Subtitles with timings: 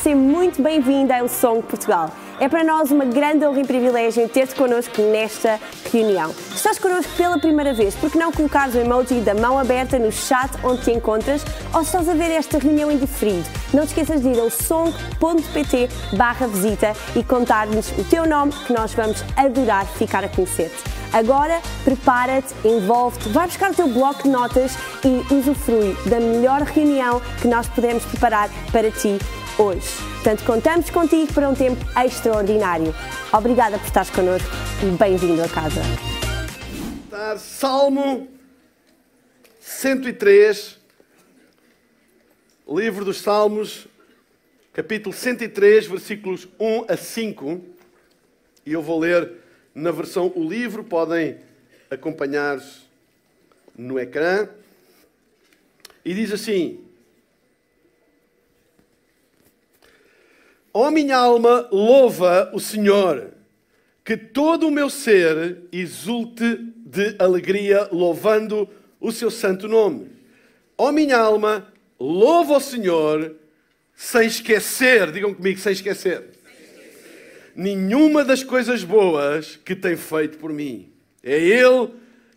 [0.00, 2.10] seja muito bem-vinda ao Song Portugal.
[2.40, 5.60] É para nós uma grande honra e privilégio ter-te connosco nesta
[5.92, 6.34] reunião.
[6.54, 10.10] Estás connosco pela primeira vez, por que não colocares o emoji da mão aberta no
[10.10, 14.22] chat onde te encontras ou estás a ver esta reunião em diferido, não te esqueças
[14.22, 19.86] de ir ao song.pt barra visita e contar-nos o teu nome que nós vamos adorar
[19.86, 20.82] ficar a conhecer-te.
[21.12, 24.72] Agora, prepara-te, envolve-te, vai buscar o teu bloco de notas
[25.04, 29.18] e usufrui da melhor reunião que nós podemos preparar para ti
[29.58, 29.88] hoje.
[30.14, 32.94] Portanto, contamos contigo para um tempo extraordinário.
[33.32, 34.48] Obrigada por estares connosco
[34.82, 35.80] e bem-vindo a casa.
[37.38, 38.28] Salmo
[39.60, 40.78] 103,
[42.68, 43.86] livro dos Salmos,
[44.72, 47.60] capítulo 103, versículos 1 a 5.
[48.64, 49.32] E eu vou ler
[49.74, 51.38] na versão o livro, podem
[51.90, 52.60] acompanhar
[53.76, 54.48] no ecrã.
[56.04, 56.80] E diz assim:
[60.74, 63.32] Ó oh, minha alma, louva o Senhor,
[64.04, 66.56] que todo o meu ser exulte
[66.86, 68.68] de alegria, louvando
[69.00, 70.10] o seu santo nome.
[70.78, 73.36] Ó oh, minha alma, louva o Senhor,
[73.94, 76.32] sem esquecer, digam comigo, sem esquecer
[77.54, 80.90] nenhuma das coisas boas que tem feito por mim.
[81.22, 81.90] É Ele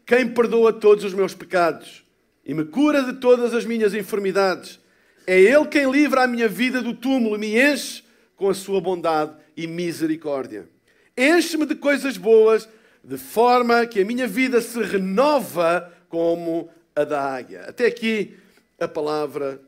[0.05, 2.03] quem perdoa todos os meus pecados
[2.45, 4.79] e me cura de todas as minhas enfermidades.
[5.25, 8.03] É Ele quem livra a minha vida do túmulo e me enche
[8.35, 10.69] com a sua bondade e misericórdia.
[11.17, 12.67] Enche-me de coisas boas,
[13.03, 17.61] de forma que a minha vida se renova como a da águia.
[17.61, 18.37] Até aqui
[18.79, 19.61] a palavra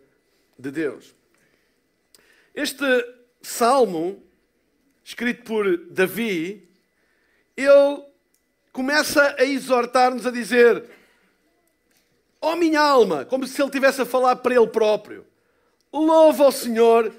[0.58, 1.16] de Deus.
[2.54, 2.86] Este
[3.42, 4.22] salmo
[5.04, 6.68] escrito por Davi,
[7.56, 8.04] ele
[8.74, 10.84] começa a exortar-nos a dizer:
[12.42, 15.26] Ó oh, minha alma, como se ele estivesse a falar para ele próprio,
[15.94, 17.14] louva ao Senhor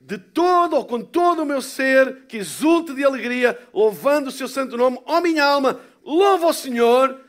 [0.00, 4.48] de todo ou com todo o meu ser, que exulte de alegria, louvando o seu
[4.48, 4.98] santo nome.
[5.04, 7.20] Ó oh, minha alma, louva ao Senhor,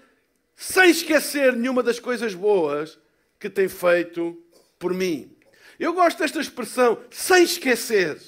[0.55, 2.99] sem esquecer nenhuma das coisas boas
[3.39, 4.37] que tem feito
[4.77, 5.35] por mim.
[5.79, 8.19] Eu gosto desta expressão, sem esquecer.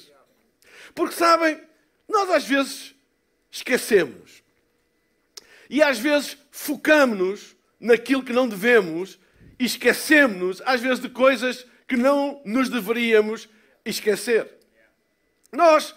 [0.94, 1.60] Porque sabem,
[2.08, 2.94] nós às vezes
[3.50, 4.42] esquecemos.
[5.68, 9.18] E às vezes focamos-nos naquilo que não devemos
[9.58, 13.48] e esquecemos-nos, às vezes, de coisas que não nos deveríamos
[13.84, 14.48] esquecer.
[15.52, 15.94] Nós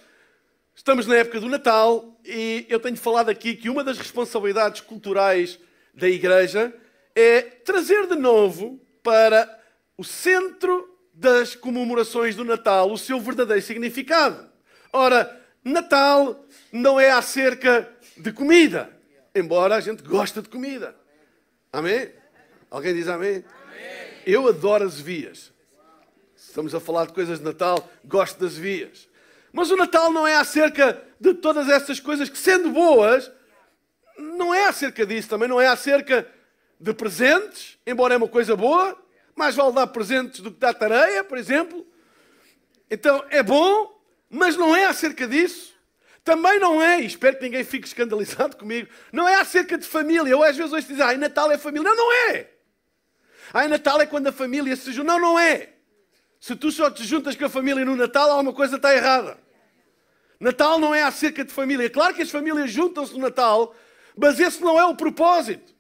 [0.75, 5.59] estamos na época do Natal e eu tenho falado aqui que uma das responsabilidades culturais
[5.93, 6.73] da Igreja
[7.15, 9.47] é trazer de novo para
[9.97, 14.49] o centro das comemorações do Natal o seu verdadeiro significado.
[14.91, 18.89] Ora, Natal não é acerca de comida,
[19.33, 20.95] embora a gente goste de comida.
[21.71, 22.11] Amém?
[22.69, 23.43] Alguém diz amém?
[23.45, 24.21] amém?
[24.25, 25.54] Eu adoro as vias.
[26.55, 29.09] Estamos a falar de coisas de Natal, gosto das vias.
[29.51, 33.29] Mas o Natal não é acerca de todas essas coisas que, sendo boas,
[34.17, 35.27] não é acerca disso.
[35.27, 36.25] Também não é acerca
[36.79, 38.97] de presentes, embora é uma coisa boa.
[39.35, 41.85] Mais vale dar presentes do que dar tareia, por exemplo.
[42.89, 45.73] Então é bom, mas não é acerca disso.
[46.23, 50.37] Também não é, e espero que ninguém fique escandalizado comigo, não é acerca de família.
[50.37, 51.89] Ou às vezes hoje dizem, ai, Natal é família.
[51.89, 52.49] Não, não é.
[53.53, 55.11] Ai, Natal é quando a família se junta.
[55.11, 55.74] Não, não é.
[56.45, 59.35] Se tu só te juntas com a família no Natal, alguma coisa está errada.
[60.39, 61.89] Natal não é acerca de família.
[61.89, 63.73] Claro que as famílias juntam-se no Natal,
[64.15, 65.73] mas esse não é o propósito.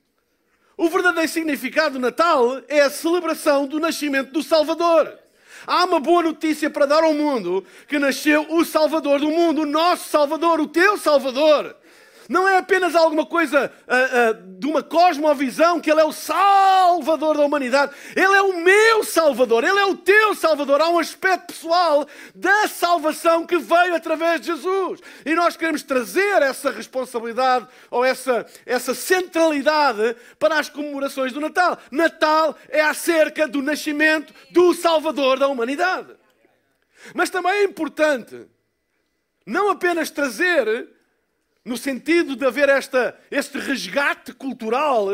[0.75, 5.15] O verdadeiro significado do Natal é a celebração do nascimento do Salvador.
[5.67, 9.67] Há uma boa notícia para dar ao mundo: que nasceu o Salvador do mundo, o
[9.67, 11.77] nosso Salvador, o teu Salvador.
[12.27, 17.37] Não é apenas alguma coisa uh, uh, de uma cosmovisão que Ele é o Salvador
[17.37, 17.93] da humanidade.
[18.15, 20.81] Ele é o meu Salvador, Ele é o teu Salvador.
[20.81, 25.01] Há um aspecto pessoal da salvação que veio através de Jesus.
[25.25, 31.77] E nós queremos trazer essa responsabilidade ou essa, essa centralidade para as comemorações do Natal.
[31.91, 36.15] Natal é acerca do nascimento do Salvador da humanidade.
[37.13, 38.47] Mas também é importante
[39.45, 40.94] não apenas trazer
[41.65, 45.07] no sentido de haver esta, este resgate cultural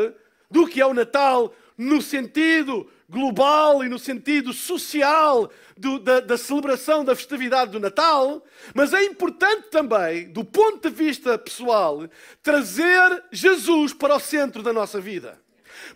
[0.50, 6.36] do que é o Natal, no sentido global e no sentido social do, da, da,
[6.36, 8.44] celebração da festividade do Natal,
[8.74, 12.06] mas é importante também, do ponto de vista pessoal,
[12.42, 15.40] trazer Jesus para o centro da nossa vida.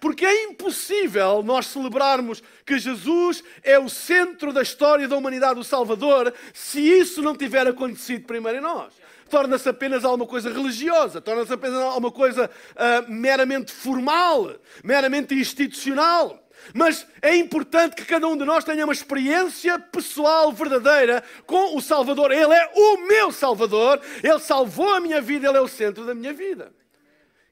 [0.00, 5.64] Porque é impossível nós celebrarmos que Jesus é o centro da história da humanidade, o
[5.64, 11.52] Salvador, se isso não tiver acontecido primeiro em nós torna-se apenas alguma coisa religiosa, torna-se
[11.52, 16.42] apenas alguma coisa uh, meramente formal, meramente institucional.
[16.74, 21.80] Mas é importante que cada um de nós tenha uma experiência pessoal verdadeira com o
[21.80, 22.32] Salvador.
[22.32, 26.14] Ele é o meu Salvador, Ele salvou a minha vida, Ele é o centro da
[26.14, 26.72] minha vida.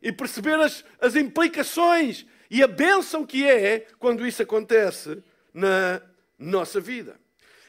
[0.03, 5.23] E perceber as, as implicações e a bênção que é quando isso acontece
[5.53, 6.01] na
[6.39, 7.17] nossa vida.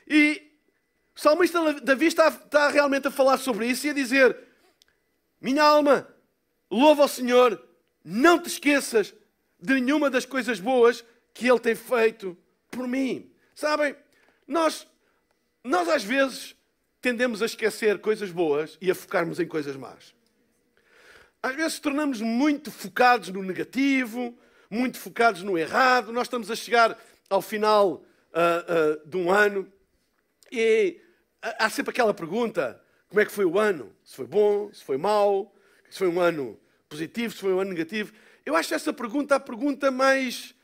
[0.08, 0.55] E
[1.16, 4.38] o salmista Davi está, está realmente a falar sobre isso e a dizer:
[5.40, 6.08] Minha alma,
[6.70, 7.62] louva ao Senhor,
[8.04, 9.14] não te esqueças
[9.60, 12.38] de nenhuma das coisas boas que Ele tem feito
[12.70, 13.32] por mim.
[13.56, 13.96] Sabem,
[14.46, 14.86] nós,
[15.64, 16.54] nós às vezes
[17.02, 20.14] tendemos a esquecer coisas boas e a focarmos em coisas más.
[21.42, 24.38] Às vezes tornamos muito focados no negativo,
[24.70, 26.12] muito focados no errado.
[26.12, 28.04] Nós estamos a chegar ao final
[28.34, 29.72] uh, uh, de um ano
[30.52, 31.00] e
[31.60, 33.96] há sempre aquela pergunta: como é que foi o ano?
[34.04, 35.54] Se foi bom, se foi mau,
[35.90, 36.60] se foi um ano
[36.90, 38.14] positivo, se foi um ano negativo.
[38.46, 40.56] Eu acho essa pergunta a pergunta mais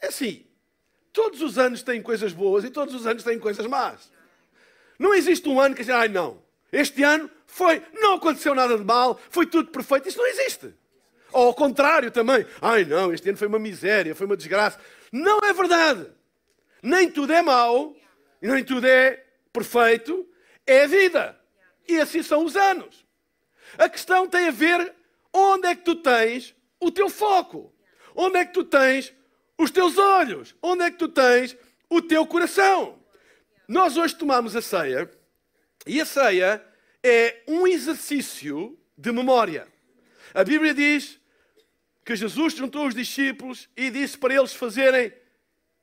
[0.00, 0.44] é assim,
[1.12, 4.10] todos os anos têm coisas boas e todos os anos têm coisas más.
[4.98, 6.42] Não existe um ano que ai não,
[6.72, 10.08] este ano foi, não aconteceu nada de mal, foi tudo perfeito.
[10.08, 10.74] Isso não existe.
[11.32, 14.78] Ou ao contrário também, ai não, este ano foi uma miséria, foi uma desgraça.
[15.12, 16.06] Não é verdade.
[16.82, 17.96] Nem tudo é mau,
[18.40, 20.28] nem tudo é perfeito,
[20.66, 21.40] é a vida.
[21.88, 23.06] E assim são os anos.
[23.78, 24.94] A questão tem a ver
[25.32, 27.72] onde é que tu tens o teu foco.
[28.14, 29.12] Onde é que tu tens
[29.58, 30.54] os teus olhos?
[30.62, 31.56] Onde é que tu tens
[31.88, 32.98] o teu coração?
[33.68, 35.10] Nós hoje tomamos a ceia
[35.86, 36.64] e a ceia
[37.02, 39.68] é um exercício de memória.
[40.34, 41.20] A Bíblia diz
[42.04, 45.12] que Jesus juntou os discípulos e disse para eles fazerem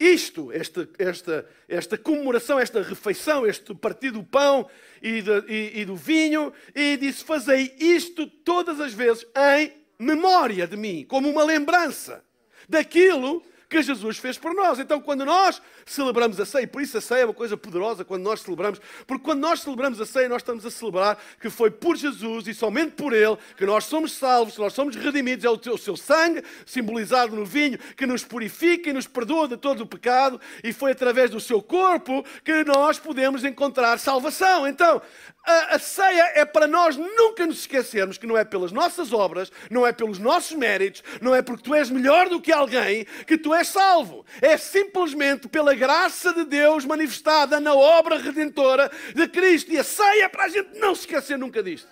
[0.03, 4.67] isto, esta, esta, esta comemoração, esta refeição, este partido do pão
[5.01, 10.67] e, de, e, e do vinho, e disse: Fazei isto todas as vezes em memória
[10.67, 12.23] de mim, como uma lembrança
[12.67, 14.77] daquilo que Jesus fez por nós.
[14.77, 18.21] Então, quando nós celebramos a ceia, por isso a ceia é uma coisa poderosa quando
[18.21, 21.97] nós celebramos, porque quando nós celebramos a ceia, nós estamos a celebrar que foi por
[21.97, 25.43] Jesus e somente por Ele que nós somos salvos, que nós somos redimidos.
[25.43, 29.81] É o seu sangue, simbolizado no vinho, que nos purifica e nos perdoa de todo
[29.81, 34.67] o pecado, e foi através do seu corpo que nós podemos encontrar salvação.
[34.67, 35.01] Então,
[35.45, 39.51] a, a, ceia é para nós nunca nos esquecermos que não é pelas nossas obras,
[39.69, 43.37] não é pelos nossos méritos, não é porque tu és melhor do que alguém que
[43.37, 44.25] tu és salvo.
[44.41, 49.71] É simplesmente pela graça de Deus manifestada na obra redentora de Cristo.
[49.71, 51.89] E a ceia é para a gente não se esquecer nunca disto.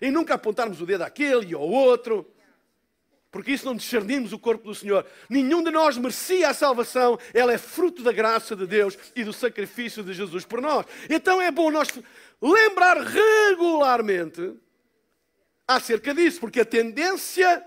[0.00, 2.28] E nunca apontarmos o dedo àquele e ao outro
[3.34, 5.04] porque isso não discernimos o corpo do Senhor.
[5.28, 9.32] Nenhum de nós merecia a salvação, ela é fruto da graça de Deus e do
[9.32, 10.86] sacrifício de Jesus por nós.
[11.10, 11.88] Então é bom nós
[12.52, 14.54] lembrar regularmente
[15.66, 17.64] acerca disso, porque a tendência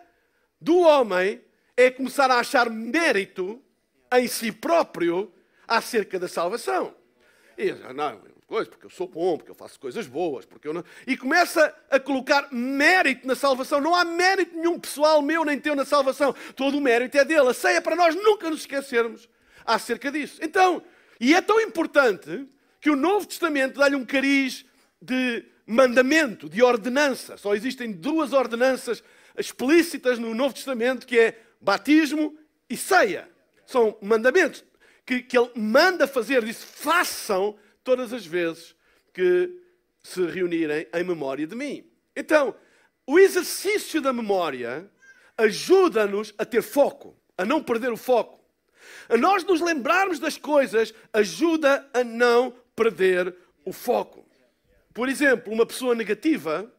[0.62, 1.42] do homem
[1.76, 3.62] é começar a achar mérito
[4.14, 5.34] em si próprio
[5.68, 6.96] acerca da salvação.
[7.58, 10.84] E, não, coisas, porque eu sou bom, porque eu faço coisas boas, porque eu não...
[11.06, 13.82] E começa a colocar mérito na salvação.
[13.82, 16.34] Não há mérito nenhum pessoal meu nem teu na salvação.
[16.56, 17.50] Todo o mérito é dele.
[17.50, 19.28] A ceia é para nós nunca nos esquecermos
[19.66, 20.40] acerca disso.
[20.42, 20.82] Então,
[21.20, 22.48] e é tão importante
[22.80, 24.66] que o Novo Testamento dá-lhe um cariz
[25.02, 27.38] de mandamento, de ordenança.
[27.38, 29.04] Só existem duas ordenanças
[29.38, 32.38] explícitas no Novo Testamento, que é batismo
[32.70, 33.30] e ceia.
[33.66, 34.64] São mandamentos
[35.06, 38.76] que, que ele manda fazer, diz façam todas as vezes
[39.14, 39.62] que
[40.04, 41.90] se reunirem em memória de mim.
[42.16, 42.56] Então,
[43.06, 44.90] o exercício da memória
[45.38, 48.44] ajuda-nos a ter foco, a não perder o foco.
[49.08, 53.34] A nós nos lembrarmos das coisas ajuda a não perder
[53.64, 54.27] o foco.
[54.98, 56.74] Por exemplo, uma pessoa negativa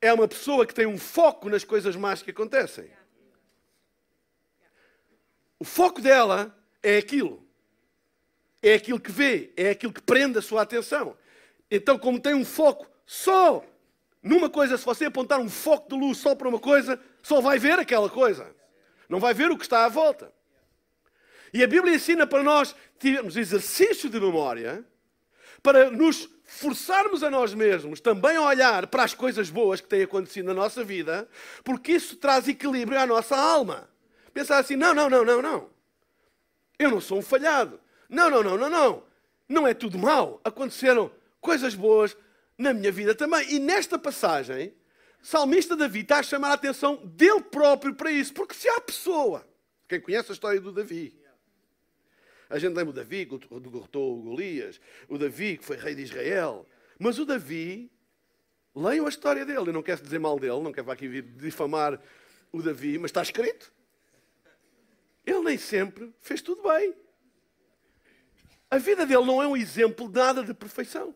[0.00, 2.90] é uma pessoa que tem um foco nas coisas más que acontecem.
[5.60, 6.52] O foco dela
[6.82, 7.40] é aquilo
[8.60, 11.16] é aquilo que vê, é aquilo que prende a sua atenção.
[11.70, 13.64] Então, como tem um foco só
[14.20, 17.60] numa coisa, se você apontar um foco de luz só para uma coisa, só vai
[17.60, 18.52] ver aquela coisa.
[19.08, 20.32] Não vai ver o que está à volta.
[21.54, 24.84] E a Bíblia ensina para nós termos exercício de memória
[25.62, 30.02] para nos forçarmos a nós mesmos também a olhar para as coisas boas que têm
[30.02, 31.28] acontecido na nossa vida,
[31.64, 33.88] porque isso traz equilíbrio à nossa alma.
[34.34, 35.70] Pensar assim: não, não, não, não, não.
[36.78, 37.80] Eu não sou um falhado.
[38.08, 39.02] Não, não, não, não, não.
[39.48, 40.40] Não é tudo mal.
[40.44, 42.16] Aconteceram coisas boas
[42.58, 43.54] na minha vida também.
[43.54, 44.74] E nesta passagem,
[45.22, 48.32] o salmista Davi está a chamar a atenção dele próprio para isso.
[48.32, 49.46] Porque se há pessoa,
[49.88, 51.21] quem conhece a história do Davi,
[52.52, 54.78] a gente lembra o Davi que derrotou o Golias,
[55.08, 56.66] o Davi que foi rei de Israel.
[56.98, 57.90] Mas o Davi,
[58.74, 59.70] leiam a história dele.
[59.70, 61.98] Eu não quero dizer mal dele, não quero aqui vir difamar
[62.52, 63.72] o Davi, mas está escrito.
[65.24, 66.94] ele nem sempre fez tudo bem.
[68.70, 71.14] A vida dele não é um exemplo de nada de perfeição.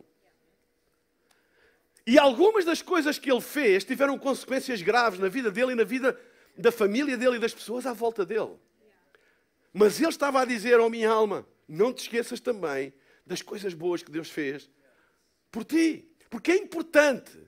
[2.06, 5.84] E algumas das coisas que ele fez tiveram consequências graves na vida dele e na
[5.84, 6.18] vida
[6.56, 8.56] da família dele e das pessoas à volta dele.
[9.78, 12.94] Mas ele estava a dizer, oh minha alma, não te esqueças também
[13.26, 14.70] das coisas boas que Deus fez
[15.50, 16.10] por ti.
[16.30, 17.38] Porque é importante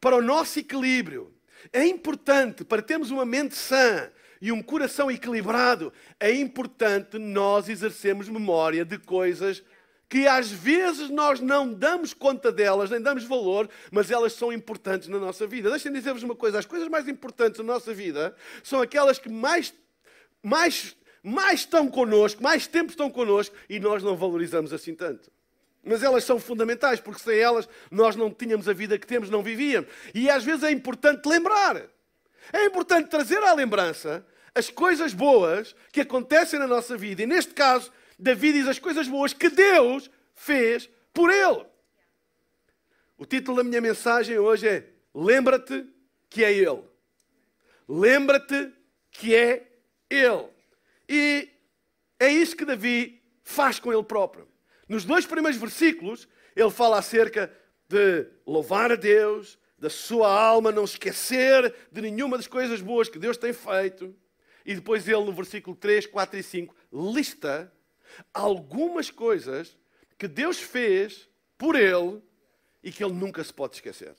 [0.00, 1.32] para o nosso equilíbrio,
[1.72, 8.28] é importante para termos uma mente sã e um coração equilibrado, é importante nós exercermos
[8.28, 9.62] memória de coisas
[10.08, 15.06] que às vezes nós não damos conta delas, nem damos valor, mas elas são importantes
[15.06, 15.70] na nossa vida.
[15.70, 19.72] Deixem-me dizer-vos uma coisa: as coisas mais importantes na nossa vida são aquelas que mais,
[20.42, 25.28] mais, mais estão connosco, mais tempo estão connosco e nós não valorizamos assim tanto.
[25.82, 29.42] Mas elas são fundamentais, porque sem elas nós não tínhamos a vida que temos, não
[29.42, 29.90] vivíamos.
[30.14, 31.82] E às vezes é importante lembrar.
[32.52, 37.22] É importante trazer à lembrança as coisas boas que acontecem na nossa vida.
[37.22, 41.66] E neste caso, Davi diz as coisas boas que Deus fez por ele.
[43.18, 45.86] O título da minha mensagem hoje é Lembra-te
[46.30, 46.84] que é Ele.
[47.88, 48.72] Lembra-te
[49.10, 49.66] que é
[50.08, 50.55] Ele.
[51.08, 51.48] E
[52.18, 54.48] é isso que Davi faz com ele próprio.
[54.88, 57.52] Nos dois primeiros versículos, ele fala acerca
[57.88, 63.18] de louvar a Deus, da sua alma não esquecer de nenhuma das coisas boas que
[63.18, 64.14] Deus tem feito.
[64.64, 67.72] E depois ele, no versículo 3, 4 e 5, lista
[68.32, 69.76] algumas coisas
[70.18, 72.22] que Deus fez por ele
[72.82, 74.14] e que ele nunca se pode esquecer.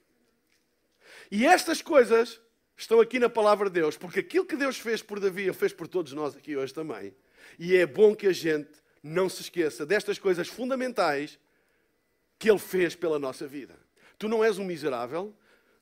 [1.31, 2.39] E estas coisas
[2.77, 5.73] estão aqui na palavra de Deus, porque aquilo que Deus fez por Davi, ele fez
[5.73, 7.13] por todos nós aqui hoje também.
[7.57, 8.69] E é bom que a gente
[9.01, 11.39] não se esqueça destas coisas fundamentais
[12.37, 13.75] que ele fez pela nossa vida.
[14.17, 15.33] Tu não és um miserável,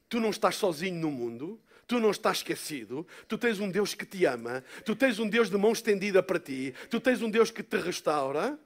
[0.08, 3.06] tu não estás sozinho no mundo, Tu não estás esquecido.
[3.28, 4.64] Tu tens um Deus que te ama.
[4.84, 6.74] Tu tens um Deus de mão estendida para ti.
[6.90, 8.58] Tu tens um Deus que te restaura.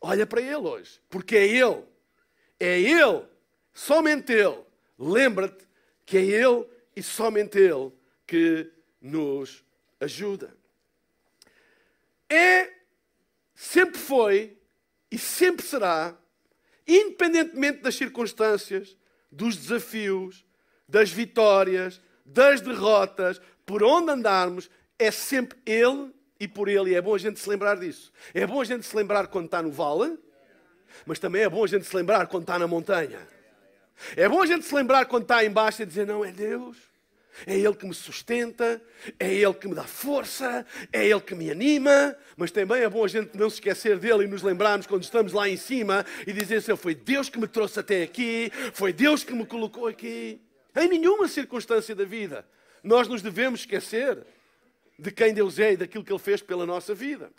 [0.00, 1.82] Olha para Ele hoje, porque é Ele.
[2.58, 3.24] É Ele,
[3.72, 4.58] somente Ele.
[4.98, 5.66] Lembra-te
[6.06, 7.92] que é Ele e somente Ele
[8.26, 8.70] que
[9.00, 9.64] nos
[10.00, 10.54] ajuda.
[12.28, 12.72] É,
[13.54, 14.56] sempre foi
[15.10, 16.16] e sempre será,
[16.86, 18.96] independentemente das circunstâncias,
[19.30, 20.44] dos desafios,
[20.88, 26.90] das vitórias, das derrotas, por onde andarmos, é sempre Ele e por Ele.
[26.90, 28.12] E é bom a gente se lembrar disso.
[28.32, 30.18] É bom a gente se lembrar quando está no vale,
[31.06, 33.20] mas também é bom a gente se lembrar quando está na montanha.
[34.16, 36.76] É bom a gente se lembrar quando está embaixo e dizer: Não, é Deus.
[37.46, 38.80] É Ele que me sustenta,
[39.18, 43.04] é Ele que me dá força, é Ele que me anima, mas também é bom
[43.04, 46.32] a gente não se esquecer dele e nos lembrarmos quando estamos lá em cima e
[46.32, 50.40] dizer assim: Foi Deus que me trouxe até aqui, foi Deus que me colocou aqui.
[50.76, 52.46] Em nenhuma circunstância da vida
[52.82, 54.26] nós nos devemos esquecer
[54.98, 57.30] de quem Deus é e daquilo que Ele fez pela nossa vida.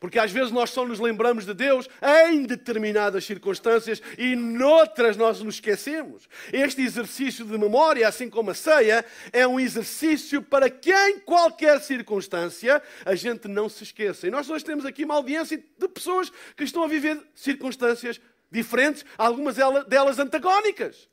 [0.00, 1.88] Porque às vezes nós só nos lembramos de Deus
[2.30, 6.28] em determinadas circunstâncias e noutras nós nos esquecemos.
[6.52, 11.80] Este exercício de memória, assim como a ceia, é um exercício para que em qualquer
[11.80, 14.26] circunstância a gente não se esqueça.
[14.26, 19.04] E nós hoje temos aqui uma audiência de pessoas que estão a viver circunstâncias diferentes,
[19.16, 19.56] algumas
[19.88, 21.08] delas antagónicas.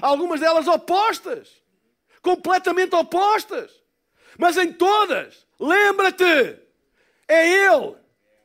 [0.00, 1.48] Algumas delas opostas.
[2.22, 3.70] Completamente opostas.
[4.38, 6.65] Mas em todas, lembra-te,
[7.28, 7.96] é Ele.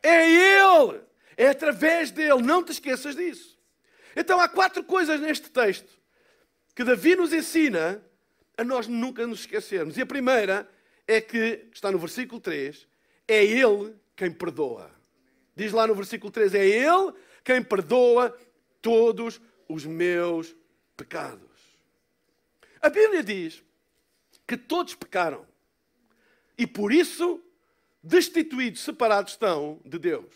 [0.02, 1.02] É Ele.
[1.38, 2.42] É através dele.
[2.42, 3.60] Não te esqueças disso.
[4.16, 6.00] Então há quatro coisas neste texto
[6.76, 8.04] que Davi nos ensina
[8.58, 9.98] a nós nunca nos esquecermos.
[9.98, 10.70] E a primeira
[11.08, 12.88] é que, está no versículo 3,
[13.28, 14.92] é Ele quem perdoa.
[15.56, 18.38] Diz lá no versículo 3, é Ele quem perdoa
[18.82, 20.56] todos os meus
[20.96, 21.50] pecados.
[22.82, 23.64] A Bíblia diz
[24.48, 25.46] que todos pecaram
[26.58, 27.42] e por isso
[28.04, 30.34] destituídos, separados estão de Deus.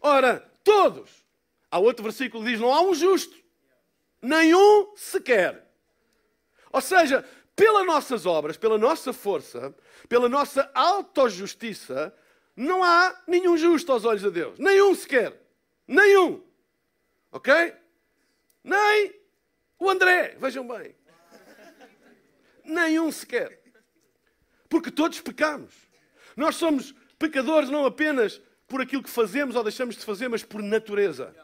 [0.00, 1.22] Ora, todos.
[1.70, 3.36] Há outro versículo que diz: não há um justo,
[4.20, 5.66] nenhum sequer.
[6.70, 9.74] Ou seja, pelas nossas obras, pela nossa força,
[10.08, 12.14] pela nossa autojustiça,
[12.56, 14.58] não há nenhum justo aos olhos de Deus.
[14.58, 15.40] Nenhum sequer.
[15.86, 16.42] Nenhum.
[17.30, 17.74] Ok?
[18.62, 19.14] Nem
[19.78, 20.94] o André, vejam bem.
[22.64, 23.60] Nenhum sequer.
[24.68, 25.72] Porque todos pecamos.
[26.36, 30.62] Nós somos pecadores não apenas por aquilo que fazemos ou deixamos de fazer, mas por
[30.62, 31.34] natureza.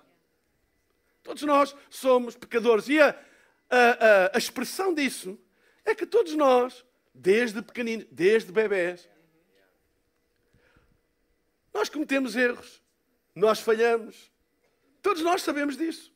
[1.23, 2.89] Todos nós somos pecadores.
[2.89, 3.11] E a,
[3.71, 5.39] a, a, expressão disso
[5.85, 9.09] é que todos nós, desde pequeninos, desde bebés,
[11.73, 12.83] nós cometemos erros,
[13.35, 14.33] nós falhamos.
[15.03, 16.13] Todos nós sabemos disso.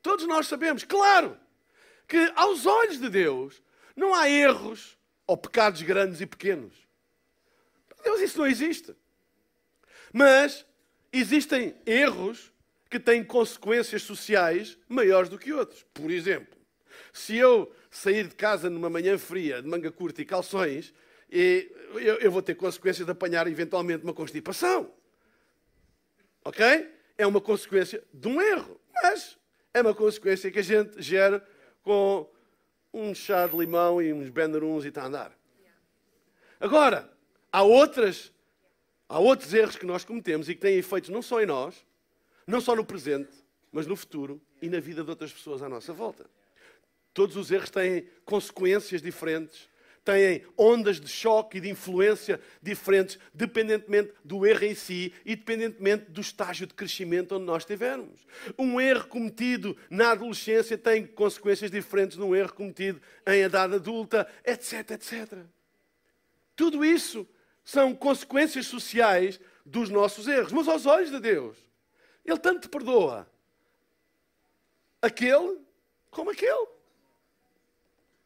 [0.00, 1.38] Todos nós sabemos, claro,
[2.06, 3.62] que aos olhos de Deus
[3.94, 6.87] não há erros ou pecados grandes e pequenos.
[8.02, 8.94] Deus, isso não existe.
[10.12, 10.64] Mas
[11.12, 12.52] existem erros
[12.90, 15.84] que têm consequências sociais maiores do que outros.
[15.92, 16.58] Por exemplo,
[17.12, 20.92] se eu sair de casa numa manhã fria, de manga curta e calções,
[21.30, 24.92] eu vou ter consequências de apanhar eventualmente uma constipação.
[26.44, 26.94] Ok?
[27.18, 29.36] É uma consequência de um erro, mas
[29.74, 31.46] é uma consequência que a gente gera
[31.82, 32.30] com
[32.92, 35.38] um chá de limão e uns benderuns e está a andar.
[36.58, 37.12] Agora,
[37.52, 38.32] há outras,
[39.08, 41.74] há outros erros que nós cometemos e que têm efeitos não só em nós,
[42.46, 43.32] não só no presente,
[43.72, 46.26] mas no futuro e na vida de outras pessoas à nossa volta.
[47.12, 49.68] Todos os erros têm consequências diferentes,
[50.04, 56.10] têm ondas de choque e de influência diferentes, dependentemente do erro em si e dependentemente
[56.10, 58.26] do estágio de crescimento onde nós estivermos.
[58.58, 64.26] Um erro cometido na adolescência tem consequências diferentes de um erro cometido em idade adulta,
[64.46, 65.38] etc, etc.
[66.56, 67.28] Tudo isso
[67.68, 70.52] são consequências sociais dos nossos erros.
[70.52, 71.54] Mas aos olhos de Deus,
[72.24, 73.30] Ele tanto te perdoa
[75.02, 75.58] aquele
[76.10, 76.66] como aquele.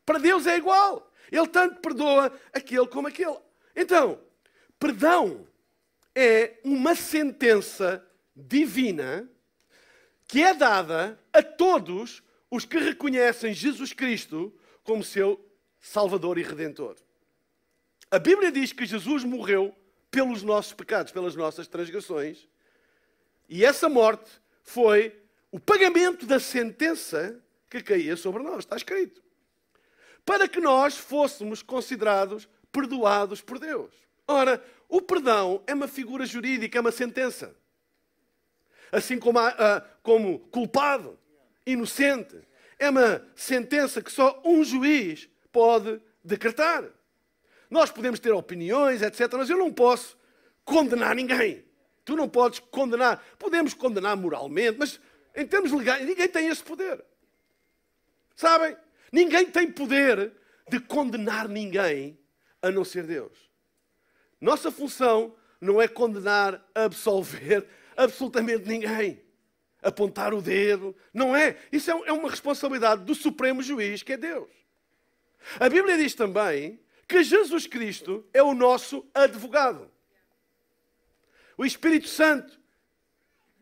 [0.06, 1.12] Para Deus é igual.
[1.28, 3.36] Ele tanto perdoa aquele como aquele.
[3.74, 4.20] Então,
[4.78, 5.44] perdão
[6.14, 8.06] é uma sentença
[8.36, 9.28] divina
[10.28, 15.44] que é dada a todos os que reconhecem Jesus Cristo como seu
[15.80, 16.94] Salvador e Redentor.
[18.12, 19.74] A Bíblia diz que Jesus morreu
[20.10, 22.46] pelos nossos pecados, pelas nossas transgressões,
[23.48, 24.30] e essa morte
[24.62, 25.18] foi
[25.50, 29.22] o pagamento da sentença que caía sobre nós, está escrito.
[30.26, 33.94] Para que nós fôssemos considerados perdoados por Deus.
[34.28, 37.56] Ora, o perdão é uma figura jurídica, é uma sentença.
[38.92, 39.38] Assim como,
[40.02, 41.18] como culpado,
[41.64, 42.36] inocente.
[42.78, 46.84] É uma sentença que só um juiz pode decretar.
[47.72, 50.14] Nós podemos ter opiniões, etc., mas eu não posso
[50.62, 51.64] condenar ninguém.
[52.04, 53.24] Tu não podes condenar.
[53.38, 55.00] Podemos condenar moralmente, mas
[55.34, 57.02] em termos legais, ninguém tem esse poder.
[58.36, 58.76] Sabem?
[59.10, 60.34] Ninguém tem poder
[60.68, 62.18] de condenar ninguém
[62.60, 63.50] a não ser Deus.
[64.38, 67.66] Nossa função não é condenar, absolver
[67.96, 69.18] absolutamente ninguém.
[69.82, 70.94] Apontar o dedo.
[71.14, 71.56] Não é.
[71.72, 74.50] Isso é, é uma responsabilidade do Supremo Juiz, que é Deus.
[75.58, 76.81] A Bíblia diz também
[77.12, 79.90] que Jesus Cristo é o nosso advogado.
[81.58, 82.58] O Espírito Santo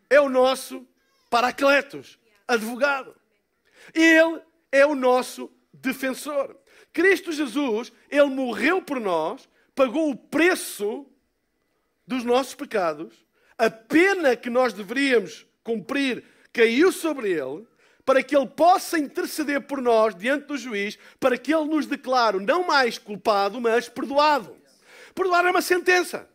[0.08, 0.86] é o nosso
[1.28, 3.12] paracletos, advogado.
[3.92, 6.56] Ele é o nosso defensor.
[6.92, 11.04] Cristo Jesus, ele morreu por nós, pagou o preço
[12.06, 13.26] dos nossos pecados,
[13.58, 17.66] a pena que nós deveríamos cumprir caiu sobre ele,
[18.04, 22.38] para que ele possa interceder por nós diante do juiz, para que ele nos declare
[22.38, 24.56] não mais culpado, mas perdoado.
[25.14, 26.28] Perdoar é uma sentença.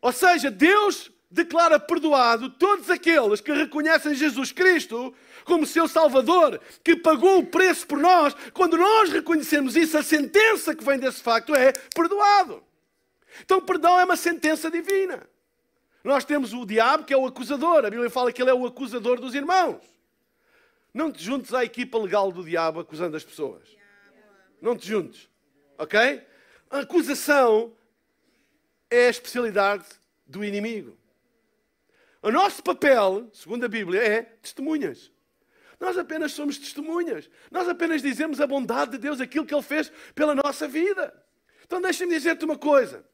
[0.00, 6.94] Ou seja, Deus declara perdoado todos aqueles que reconhecem Jesus Cristo como seu Salvador, que
[6.94, 8.34] pagou o preço por nós.
[8.52, 12.62] Quando nós reconhecemos isso, a sentença que vem desse facto é perdoado.
[13.40, 15.26] Então, perdão é uma sentença divina.
[16.04, 17.84] Nós temos o diabo, que é o acusador.
[17.84, 19.80] A Bíblia fala que ele é o acusador dos irmãos.
[20.92, 23.62] Não te juntes à equipa legal do diabo acusando as pessoas.
[24.60, 25.28] Não te juntes.
[25.78, 26.22] Ok?
[26.70, 27.72] A acusação
[28.90, 29.84] é a especialidade
[30.26, 30.96] do inimigo.
[32.22, 35.10] O nosso papel, segundo a Bíblia, é testemunhas.
[35.80, 37.28] Nós apenas somos testemunhas.
[37.50, 41.12] Nós apenas dizemos a bondade de Deus, aquilo que Ele fez pela nossa vida.
[41.64, 43.04] Então deixa-me dizer-te uma coisa.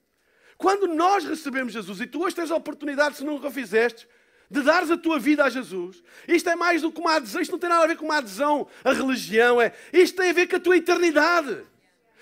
[0.58, 4.08] Quando nós recebemos Jesus, e tu hoje tens a oportunidade, se nunca fizeste,
[4.50, 6.02] de dares a tua vida a Jesus.
[6.26, 8.16] Isto é mais do que uma adesão, isto não tem nada a ver com uma
[8.16, 11.64] adesão à religião, é, isto tem a ver com a tua eternidade.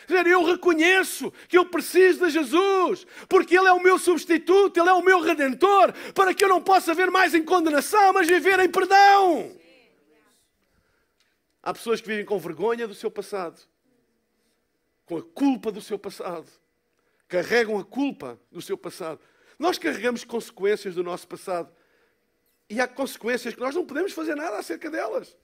[0.08, 4.92] Eu reconheço que eu preciso de Jesus, porque Ele é o meu substituto, Ele é
[4.92, 8.68] o meu redentor, para que eu não possa ver mais em condenação, mas viver em
[8.68, 9.50] perdão.
[11.62, 13.60] Há pessoas que vivem com vergonha do seu passado,
[15.06, 16.46] com a culpa do seu passado,
[17.28, 19.20] carregam a culpa do seu passado.
[19.58, 21.72] Nós carregamos consequências do nosso passado.
[22.68, 25.36] E há consequências que nós não podemos fazer nada acerca delas.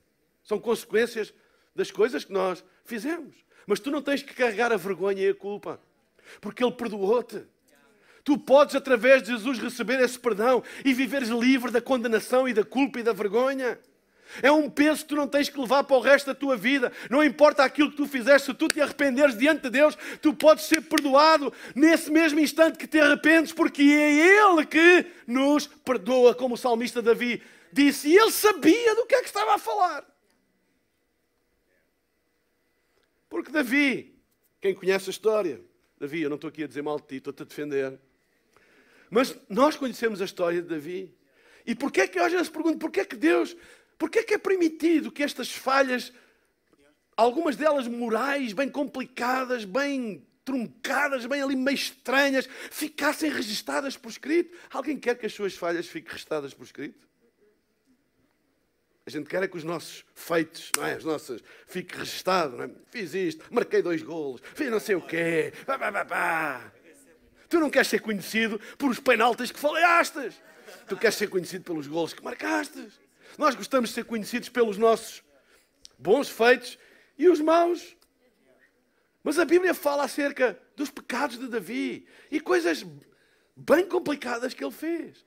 [0.43, 1.33] São consequências
[1.75, 3.35] das coisas que nós fizemos.
[3.67, 5.81] Mas tu não tens que carregar a vergonha e a culpa,
[6.41, 7.47] porque Ele perdoou-te.
[8.25, 12.65] Tu podes, através de Jesus, receber esse perdão e viveres livre da condenação e da
[12.65, 13.79] culpa e da vergonha.
[14.41, 16.93] É um peso que tu não tens que levar para o resto da tua vida.
[17.11, 20.65] Não importa aquilo que tu fizeste, se tu te arrependeres diante de Deus, tu podes
[20.65, 26.55] ser perdoado nesse mesmo instante que te arrependes, porque é Ele que nos perdoa, como
[26.55, 27.43] o salmista Davi
[27.73, 28.09] disse.
[28.09, 30.07] E ele sabia do que é que estava a falar.
[33.29, 34.15] Porque Davi,
[34.61, 35.61] quem conhece a história,
[35.99, 37.99] Davi, eu não estou aqui a dizer mal de ti, estou-te a defender.
[39.09, 41.15] Mas nós conhecemos a história de Davi.
[41.65, 43.57] E porquê é que eu vezes pergunto, porquê é que Deus,
[44.03, 46.13] porquê é que é permitido que estas falhas,
[47.17, 54.59] algumas delas morais, bem complicadas, bem truncadas, bem ali meio estranhas, ficassem registadas por escrito?
[54.73, 57.09] Alguém quer que as suas falhas fiquem registadas por escrito?
[59.07, 60.95] A gente quer é que os nossos feitos, não é?
[60.95, 62.71] As nossas, fique registado, não é?
[62.91, 66.73] Fiz isto, marquei dois golos, fiz não sei o quê, pá, pá, pá, pá.
[67.49, 70.33] Tu não queres ser conhecido por os penaltis que falhaste.
[70.89, 73.01] Tu queres ser conhecido pelos golos que marcaste.
[73.39, 75.23] Nós gostamos de ser conhecidos pelos nossos
[75.99, 76.79] bons feitos
[77.19, 77.97] e os maus.
[79.23, 82.85] Mas a Bíblia fala acerca dos pecados de Davi e coisas
[83.57, 85.25] bem complicadas que ele fez.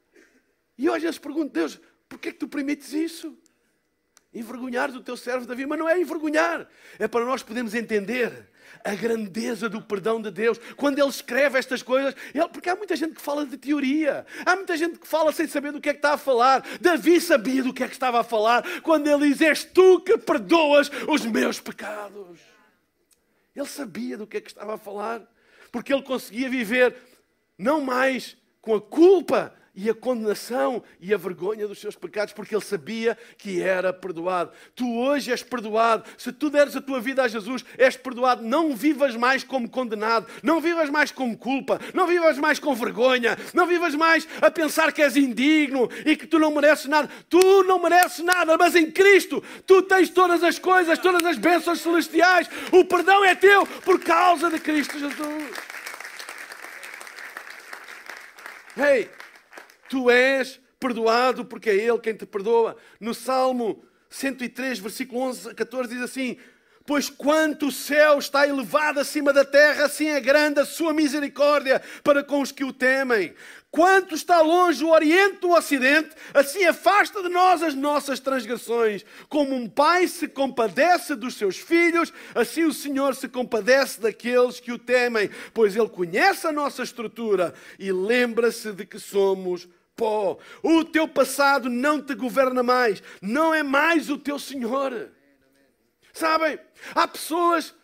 [0.77, 3.37] E eu às vezes pergunto, Deus, porquê é que tu permites isso?
[4.35, 6.67] envergonhar do teu servo Davi, mas não é envergonhar,
[6.99, 8.49] é para nós podermos entender
[8.83, 10.59] a grandeza do perdão de Deus.
[10.75, 14.55] Quando ele escreve estas coisas, ele, porque há muita gente que fala de teoria, há
[14.55, 16.63] muita gente que fala sem saber do que é que está a falar.
[16.79, 20.17] Davi sabia do que é que estava a falar quando ele diz: És tu que
[20.17, 22.39] perdoas os meus pecados.
[23.55, 25.21] Ele sabia do que é que estava a falar,
[25.71, 26.95] porque ele conseguia viver
[27.57, 32.55] não mais com a culpa e a condenação e a vergonha dos seus pecados, porque
[32.55, 34.51] ele sabia que era perdoado.
[34.73, 36.05] Tu hoje és perdoado.
[36.17, 38.43] Se tu deres a tua vida a Jesus, és perdoado.
[38.43, 43.37] Não vivas mais como condenado, não vivas mais com culpa, não vivas mais com vergonha,
[43.53, 47.09] não vivas mais a pensar que és indigno e que tu não mereces nada.
[47.29, 51.81] Tu não mereces nada, mas em Cristo tu tens todas as coisas, todas as bênçãos
[51.81, 52.49] celestiais.
[52.71, 55.75] O perdão é teu por causa de Cristo Jesus.
[58.77, 59.09] Hey,
[59.89, 62.75] Tu és perdoado porque é Ele quem te perdoa.
[62.99, 66.37] No Salmo 103, versículo 11 a 14, diz assim:
[66.85, 71.81] Pois quanto o céu está elevado acima da terra, assim é grande a sua misericórdia
[72.03, 73.33] para com os que o temem.
[73.75, 79.03] Quanto está longe o Oriente do Ocidente, assim afasta de nós as nossas transgressões.
[79.27, 84.71] Como um pai se compadece dos seus filhos, assim o Senhor se compadece daqueles que
[84.71, 90.37] o temem, pois Ele conhece a nossa estrutura e lembra-se de que somos pó.
[90.63, 95.11] O teu passado não te governa mais, não é mais o teu Senhor.
[96.13, 96.57] Sabem,
[96.93, 97.75] há pessoas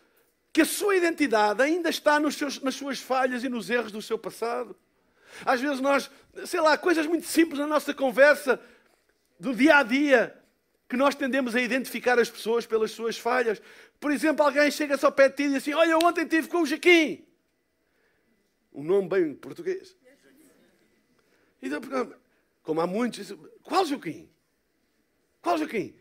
[0.54, 4.16] que a sua identidade ainda está seus, nas suas falhas e nos erros do seu
[4.16, 4.74] passado.
[5.44, 6.10] Às vezes nós,
[6.46, 8.60] sei lá, coisas muito simples na nossa conversa,
[9.38, 10.38] do dia a dia,
[10.88, 13.60] que nós tendemos a identificar as pessoas pelas suas falhas.
[13.98, 16.62] Por exemplo, alguém chega só perto de ti e diz assim: Olha, ontem estive com
[16.62, 17.26] o Jaquim.
[18.72, 19.96] Um nome bem português.
[21.60, 21.80] Então,
[22.62, 24.28] como há muitos, qual Joaquim?
[25.40, 25.94] Qual Joaquim?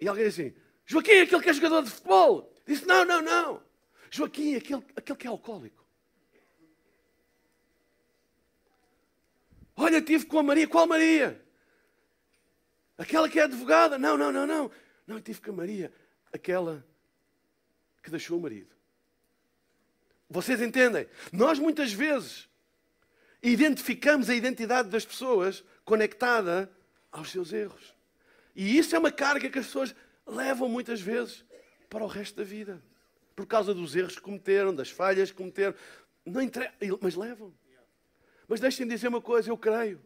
[0.00, 0.54] E alguém assim,
[0.86, 2.52] Joaquim, aquele que é jogador de futebol.
[2.66, 3.62] Disse, não, não, não.
[4.10, 5.79] Joaquim, aquele, aquele que é alcoólico.
[9.80, 10.68] Olha, tive com a Maria.
[10.68, 11.42] Qual Maria?
[12.98, 13.98] Aquela que é advogada.
[13.98, 14.70] Não, não, não, não.
[15.06, 15.90] Não, eu tive com a Maria.
[16.30, 16.84] Aquela
[18.02, 18.74] que deixou o marido.
[20.28, 21.08] Vocês entendem?
[21.32, 22.46] Nós muitas vezes
[23.42, 26.70] identificamos a identidade das pessoas conectada
[27.10, 27.94] aos seus erros.
[28.54, 29.94] E isso é uma carga que as pessoas
[30.26, 31.42] levam muitas vezes
[31.88, 32.82] para o resto da vida.
[33.34, 35.74] Por causa dos erros que cometeram, das falhas que cometeram.
[36.26, 36.70] Não entre...
[37.00, 37.54] Mas levam.
[38.50, 40.00] Mas deixem-me dizer uma coisa, eu creio.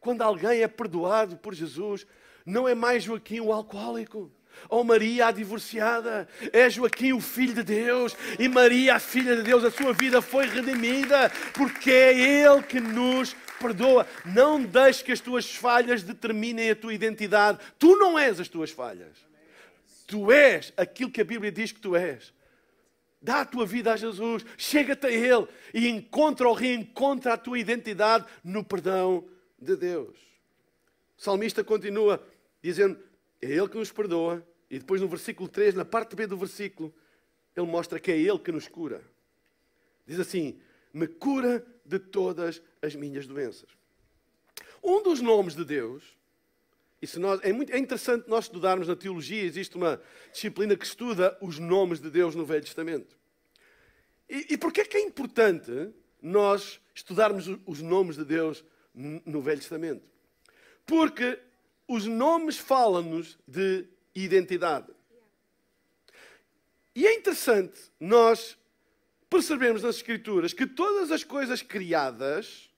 [0.00, 2.06] Quando alguém é perdoado por Jesus,
[2.46, 4.32] não é mais Joaquim o alcoólico.
[4.70, 9.42] Oh Maria, a divorciada, é Joaquim o filho de Deus, e Maria, a filha de
[9.42, 14.06] Deus, a sua vida foi redimida, porque é Ele que nos perdoa.
[14.24, 17.58] Não deixes que as tuas falhas determinem a tua identidade.
[17.78, 19.18] Tu não és as tuas falhas.
[20.06, 22.32] Tu és aquilo que a Bíblia diz que tu és.
[23.22, 27.58] Dá a tua vida a Jesus, chega-te a Ele e encontra ou reencontra a tua
[27.58, 30.18] identidade no perdão de Deus.
[31.16, 32.20] O salmista continua
[32.60, 32.98] dizendo:
[33.40, 34.44] é Ele que nos perdoa.
[34.68, 36.92] E depois no versículo 3, na parte B do versículo,
[37.54, 39.02] ele mostra que é Ele que nos cura.
[40.06, 40.60] Diz assim:
[40.92, 43.68] Me cura de todas as minhas doenças.
[44.82, 46.02] Um dos nomes de Deus,
[47.18, 50.00] nós, é, muito, é interessante nós estudarmos na teologia, existe uma
[50.32, 53.16] disciplina que estuda os nomes de Deus no Velho Testamento.
[54.28, 59.60] E, e porquê é que é importante nós estudarmos os nomes de Deus no Velho
[59.60, 60.08] Testamento?
[60.86, 61.38] Porque
[61.88, 64.92] os nomes falam-nos de identidade.
[66.94, 68.56] E é interessante nós
[69.28, 72.70] percebermos nas Escrituras que todas as coisas criadas,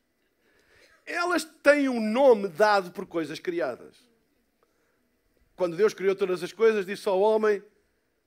[1.04, 3.96] elas têm um nome dado por coisas criadas.
[5.56, 7.62] Quando Deus criou todas as coisas, disse ao homem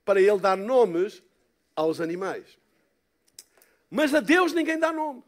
[0.06, 1.22] para ele dar nomes
[1.76, 2.58] aos animais.
[3.90, 5.24] Mas a Deus ninguém dá nome.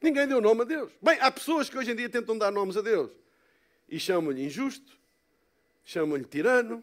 [0.00, 0.92] Ninguém deu nome a Deus.
[1.00, 3.10] Bem, há pessoas que hoje em dia tentam dar nomes a Deus
[3.88, 4.98] e chamam-lhe injusto,
[5.84, 6.82] chamam-lhe tirano,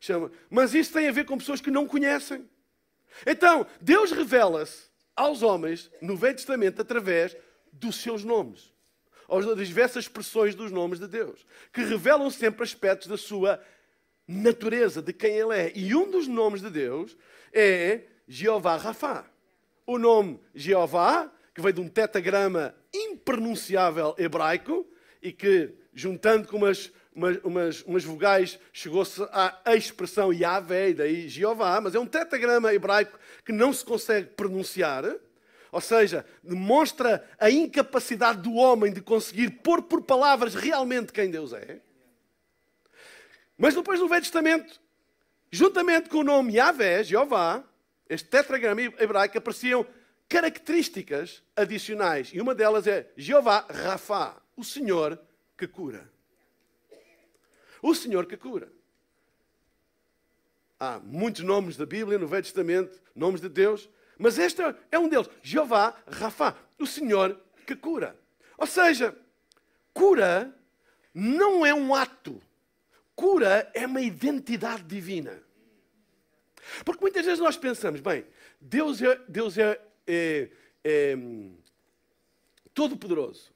[0.00, 0.30] chamam...
[0.50, 2.48] mas isso tem a ver com pessoas que não conhecem.
[3.24, 7.36] Então, Deus revela-se aos homens no Velho Testamento através
[7.72, 8.72] dos seus nomes,
[9.28, 13.60] das diversas expressões dos nomes de Deus, que revelam sempre aspectos da sua
[14.26, 15.72] natureza, de quem Ele é.
[15.74, 17.16] E um dos nomes de Deus
[17.52, 19.24] é Jeová Rafá.
[19.86, 24.86] O nome Jeová, que veio de um tetagrama impronunciável hebraico
[25.22, 31.28] e que, juntando com umas, umas, umas, umas vogais, chegou-se à expressão Yahvé, e daí
[31.28, 35.04] Jeová, mas é um tetagrama hebraico que não se consegue pronunciar.
[35.76, 41.52] Ou seja, demonstra a incapacidade do homem de conseguir pôr por palavras realmente quem Deus
[41.52, 41.82] é.
[43.58, 44.80] Mas depois no Velho Testamento,
[45.50, 47.62] juntamente com o nome Yahvé, Jeová,
[48.08, 49.86] este tetragrama hebraico apareciam
[50.26, 52.30] características adicionais.
[52.32, 55.20] E uma delas é Jeová Rafa, o Senhor
[55.58, 56.10] que cura.
[57.82, 58.72] O Senhor que cura.
[60.80, 65.08] Há muitos nomes da Bíblia no Velho Testamento, nomes de Deus, mas este é um
[65.08, 65.28] deles.
[65.42, 68.16] Jeová Rafa, o Senhor que cura.
[68.56, 69.16] Ou seja,
[69.92, 70.54] cura
[71.12, 72.40] não é um ato.
[73.14, 75.42] Cura é uma identidade divina.
[76.84, 78.26] Porque muitas vezes nós pensamos, bem,
[78.60, 80.50] Deus é, Deus é, é,
[80.84, 81.16] é
[82.74, 83.52] todo-poderoso.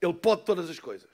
[0.00, 1.10] Ele pode todas as coisas.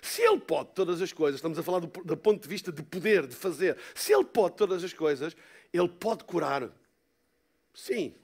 [0.00, 2.82] Se Ele pode todas as coisas, estamos a falar do, do, ponto de vista de
[2.82, 3.76] poder, de fazer.
[3.94, 5.34] Se Ele pode todas as coisas,
[5.72, 6.70] Ele pode curar.
[7.74, 8.14] Sim.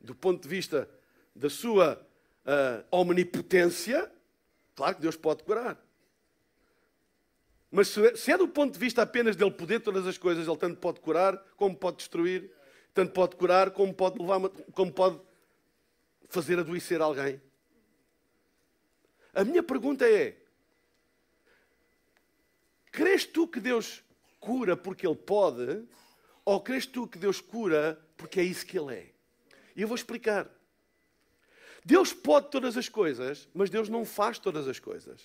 [0.00, 0.88] Do ponto de vista
[1.34, 1.94] da sua
[2.44, 4.10] uh, omnipotência,
[4.74, 5.80] claro que Deus pode curar.
[7.70, 10.80] Mas se é do ponto de vista apenas dele poder todas as coisas, ele tanto
[10.80, 12.50] pode curar como pode destruir,
[12.92, 14.40] tanto pode curar como pode levar,
[14.74, 15.20] como pode
[16.28, 17.40] fazer adoecer alguém.
[19.32, 20.36] A minha pergunta é:
[22.90, 24.02] crês tu que Deus
[24.40, 25.86] cura porque Ele pode,
[26.44, 29.10] ou crês tu que Deus cura porque é isso que Ele é?
[29.76, 30.48] E eu vou explicar.
[31.84, 35.20] Deus pode todas as coisas, mas Deus não faz todas as coisas.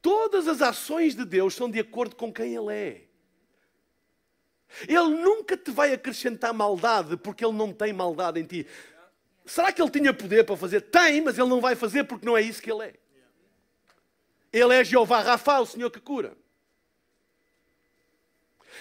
[0.00, 3.04] Todas as ações de Deus são de acordo com quem Ele é.
[4.86, 8.66] Ele nunca te vai acrescentar maldade porque Ele não tem maldade em ti.
[9.44, 10.82] Será que Ele tinha poder para fazer?
[10.82, 12.94] Tem, mas Ele não vai fazer porque não é isso que Ele é.
[14.52, 16.36] Ele é Jeová Rafa, o Senhor que cura.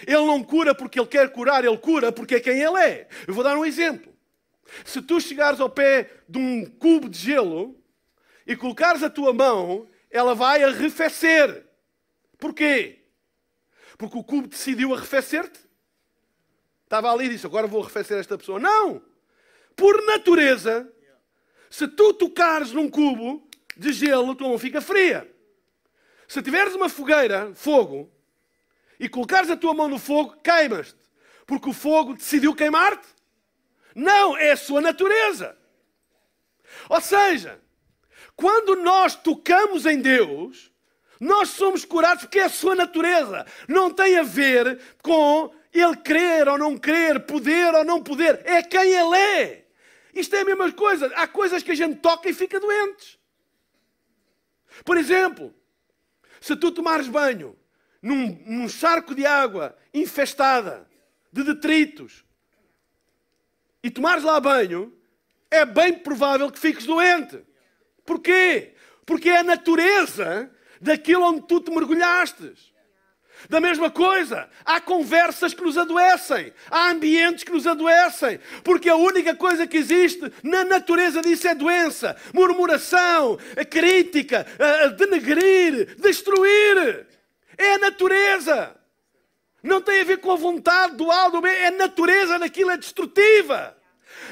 [0.05, 3.07] Ele não cura porque Ele quer curar, Ele cura porque é quem Ele é.
[3.27, 4.13] Eu vou dar um exemplo.
[4.85, 7.81] Se tu chegares ao pé de um cubo de gelo
[8.45, 11.65] e colocares a tua mão ela vai arrefecer.
[12.37, 13.05] Porquê?
[13.97, 15.59] Porque o cubo decidiu arrefecer-te?
[16.83, 18.59] Estava ali e disse: Agora vou arrefecer esta pessoa.
[18.59, 19.01] Não!
[19.75, 20.91] Por natureza,
[21.69, 25.31] se tu tocares num cubo de gelo, tua mão fica fria.
[26.27, 28.11] Se tiveres uma fogueira, fogo,
[28.99, 30.97] e colocares a tua mão no fogo, queimas-te.
[31.45, 33.07] Porque o fogo decidiu queimar-te?
[33.95, 35.57] Não, é a sua natureza.
[36.89, 37.59] Ou seja,
[38.35, 40.71] quando nós tocamos em Deus,
[41.19, 43.45] nós somos curados porque é a sua natureza.
[43.67, 48.41] Não tem a ver com ele querer ou não querer, poder ou não poder.
[48.45, 49.65] É quem ele é.
[50.13, 51.11] Isto é a mesma coisa.
[51.15, 53.17] Há coisas que a gente toca e fica doentes.
[54.83, 55.53] Por exemplo,
[56.39, 57.57] se tu tomares banho
[58.07, 60.87] num, num charco de água infestada
[61.31, 62.23] de detritos
[63.83, 64.93] e tomares lá banho,
[65.51, 67.43] é bem provável que fiques doente.
[68.05, 68.75] Porquê?
[69.05, 72.73] Porque é a natureza daquilo onde tu te mergulhastes.
[73.49, 78.95] Da mesma coisa, há conversas que nos adoecem, há ambientes que nos adoecem, porque a
[78.95, 83.37] única coisa que existe na natureza disso é doença, murmuração,
[83.69, 84.47] crítica,
[84.97, 87.16] denegrir, destruir.
[87.57, 88.75] É a natureza.
[89.63, 93.75] Não tem a ver com a vontade do alto, é a natureza daquilo é destrutiva.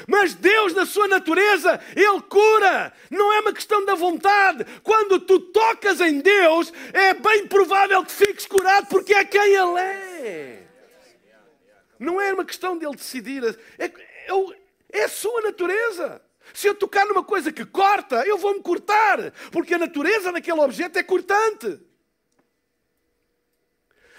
[0.06, 2.92] Mas Deus, na sua natureza, Ele cura.
[3.10, 4.64] Não é uma questão da vontade.
[4.82, 9.78] Quando tu tocas em Deus, é bem provável que fiques curado, porque é quem Ele
[9.80, 10.62] é.
[11.98, 13.42] Não é uma questão dele decidir.
[13.78, 13.90] É,
[14.92, 16.22] é, a sua natureza.
[16.54, 20.60] Se eu tocar numa coisa que corta, eu vou me cortar, porque a natureza daquele
[20.60, 21.80] objeto é cortante.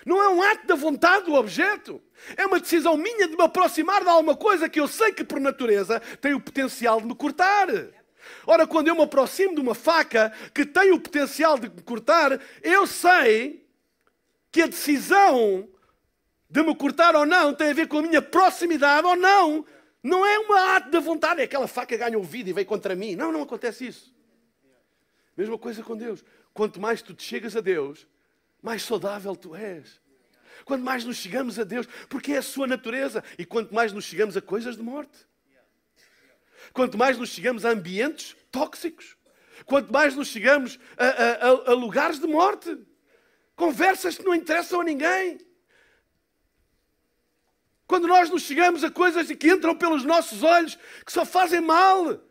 [0.07, 2.01] Não é um ato da vontade do objeto.
[2.37, 5.37] É uma decisão minha de me aproximar de alguma coisa que eu sei que, por
[5.37, 7.67] natureza, tem o potencial de me cortar.
[8.45, 12.39] Ora, quando eu me aproximo de uma faca que tem o potencial de me cortar,
[12.63, 13.67] eu sei
[14.49, 15.67] que a decisão
[16.49, 19.65] de me cortar ou não tem a ver com a minha proximidade ou não.
[20.01, 22.95] Não é uma ato da vontade, é aquela faca ganha o ouvido e veio contra
[22.95, 23.13] mim.
[23.17, 24.15] Não, não acontece isso.
[25.35, 26.23] Mesma coisa com Deus.
[26.53, 28.07] Quanto mais tu te chegas a Deus,
[28.61, 29.99] mais saudável tu és.
[30.65, 33.23] Quanto mais nos chegamos a Deus, porque é a sua natureza.
[33.37, 35.17] E quanto mais nos chegamos a coisas de morte.
[36.73, 39.15] Quanto mais nos chegamos a ambientes tóxicos.
[39.65, 42.77] Quanto mais nos chegamos a, a, a, lugares de morte.
[43.55, 45.39] Conversas que não interessam a ninguém.
[47.87, 52.21] Quando nós nos chegamos a coisas que entram pelos nossos olhos, que só fazem mal.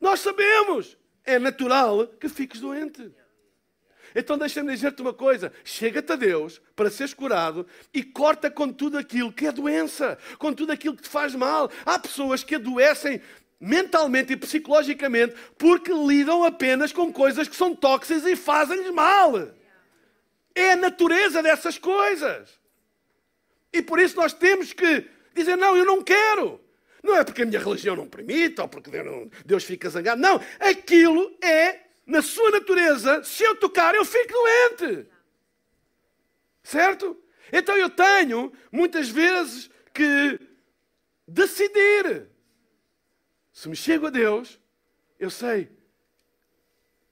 [0.00, 0.96] Nós sabemos.
[1.24, 3.12] É natural que fiques doente.
[4.18, 8.98] Então deixa-me dizer-te uma coisa: chega-te a Deus para seres curado e corta com tudo
[8.98, 11.70] aquilo que é doença, com tudo aquilo que te faz mal.
[11.86, 13.22] Há pessoas que adoecem
[13.60, 19.34] mentalmente e psicologicamente porque lidam apenas com coisas que são tóxicas e fazem-lhes mal.
[20.52, 22.58] É a natureza dessas coisas.
[23.72, 26.60] E por isso nós temos que dizer: não, eu não quero.
[27.04, 28.90] Não é porque a minha religião não permite ou porque
[29.46, 30.20] Deus fica zangado.
[30.20, 35.06] Não, aquilo é na sua natureza, se eu tocar, eu fico doente.
[36.62, 37.22] Certo?
[37.52, 40.40] Então eu tenho, muitas vezes, que
[41.26, 42.30] decidir.
[43.52, 44.58] Se me chego a Deus,
[45.18, 45.70] eu sei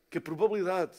[0.08, 0.96] que a probabilidade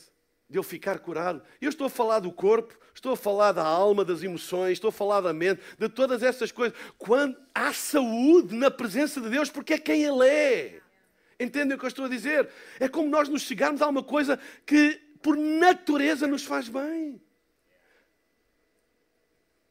[0.47, 1.41] de eu ficar curado.
[1.59, 4.93] Eu estou a falar do corpo, estou a falar da alma, das emoções, estou a
[4.93, 6.77] falar da mente, de todas essas coisas.
[6.99, 10.81] Quando há saúde na presença de Deus, porque é quem Ele é.
[11.39, 12.49] Entendem o que eu estou a dizer?
[12.79, 17.21] É como nós nos chegarmos a uma coisa que, por natureza, nos faz bem.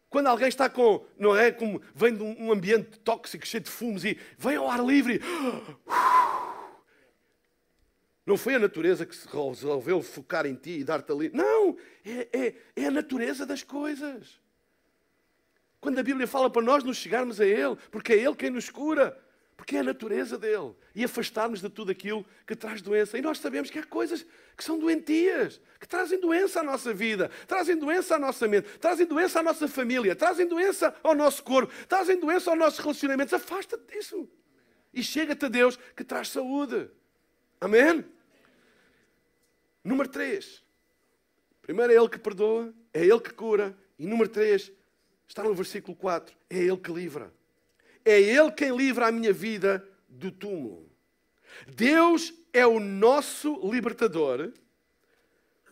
[0.09, 1.50] Quando alguém está com, não é?
[1.50, 5.20] Como vem de um ambiente tóxico, cheio de fumos e vem ao ar livre.
[8.24, 11.31] Não foi a natureza que se resolveu focar em ti e dar-te ali.
[11.33, 11.76] Não!
[12.05, 14.40] É, é, é a natureza das coisas.
[15.81, 18.68] Quando a Bíblia fala para nós nos chegarmos a Ele, porque é Ele quem nos
[18.68, 19.16] cura.
[19.57, 20.75] Porque é a natureza dele.
[20.95, 23.16] E afastar-nos de tudo aquilo que traz doença.
[23.16, 27.31] E nós sabemos que há coisas que são doentias, que trazem doença à nossa vida,
[27.47, 31.73] trazem doença à nossa mente, trazem doença à nossa família, trazem doença ao nosso corpo,
[31.88, 33.33] trazem doença aos nossos relacionamentos.
[33.33, 34.29] Afasta-te disso.
[34.92, 36.90] E chega-te a Deus que traz saúde.
[37.61, 38.05] Amém?
[39.83, 40.62] Número 3.
[41.62, 43.77] Primeiro é Ele que perdoa, é Ele que cura.
[43.99, 44.71] E número 3,
[45.27, 47.33] está no versículo 4, é Ele que livra.
[48.07, 50.88] É Ele quem livra a minha vida do túmulo.
[51.66, 54.53] Deus é o nosso libertador,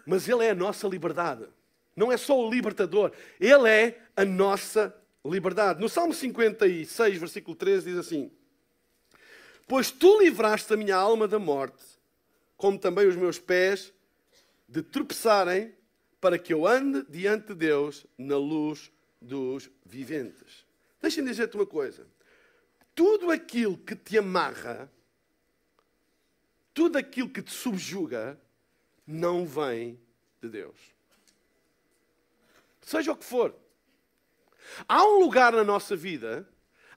[0.04, 1.46] mas Ele é a nossa liberdade.
[1.94, 4.92] Não é só o libertador, Ele é a nossa
[5.24, 5.80] liberdade.
[5.80, 8.32] No Salmo 56, versículo 13, diz assim:
[9.68, 11.84] Pois tu livraste a minha alma da morte,
[12.56, 13.92] como também os meus pés
[14.68, 15.72] de tropeçarem,
[16.20, 18.90] para que eu ande diante de Deus na luz
[19.22, 20.66] dos viventes.
[21.00, 22.12] Deixa-me dizer-te uma coisa
[22.94, 24.90] tudo aquilo que te amarra,
[26.72, 28.38] tudo aquilo que te subjuga,
[29.06, 29.98] não vem
[30.40, 30.76] de Deus.
[32.80, 33.54] Seja o que for.
[34.88, 36.48] Há um lugar na nossa vida,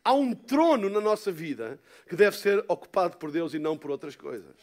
[0.03, 3.91] há um trono na nossa vida que deve ser ocupado por Deus e não por
[3.91, 4.55] outras coisas.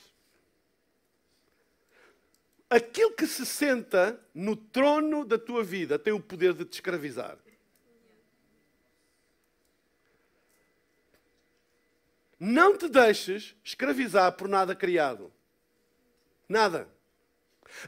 [2.68, 7.38] Aquilo que se senta no trono da tua vida tem o poder de te escravizar.
[12.44, 15.32] Não te deixes escravizar por nada criado.
[16.46, 16.86] Nada.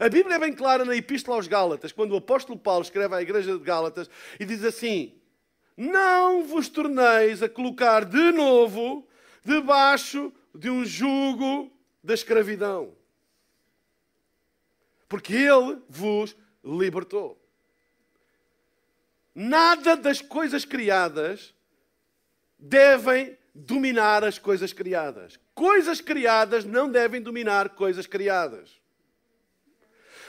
[0.00, 3.20] A Bíblia é bem clara na Epístola aos Gálatas, quando o apóstolo Paulo escreve à
[3.20, 4.08] igreja de Gálatas
[4.40, 5.14] e diz assim:
[5.76, 9.06] Não vos torneis a colocar de novo
[9.44, 11.70] debaixo de um jugo
[12.02, 12.94] da escravidão,
[15.06, 17.38] porque Ele vos libertou.
[19.34, 21.54] Nada das coisas criadas
[22.58, 25.38] devem dominar as coisas criadas.
[25.54, 28.70] Coisas criadas não devem dominar coisas criadas.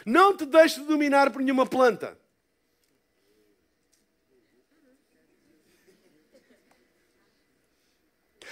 [0.05, 2.17] Não te deixes de dominar por nenhuma planta.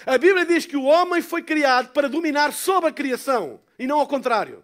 [0.06, 3.99] A Bíblia diz que o homem foi criado para dominar sobre a criação e não
[3.99, 4.64] ao contrário.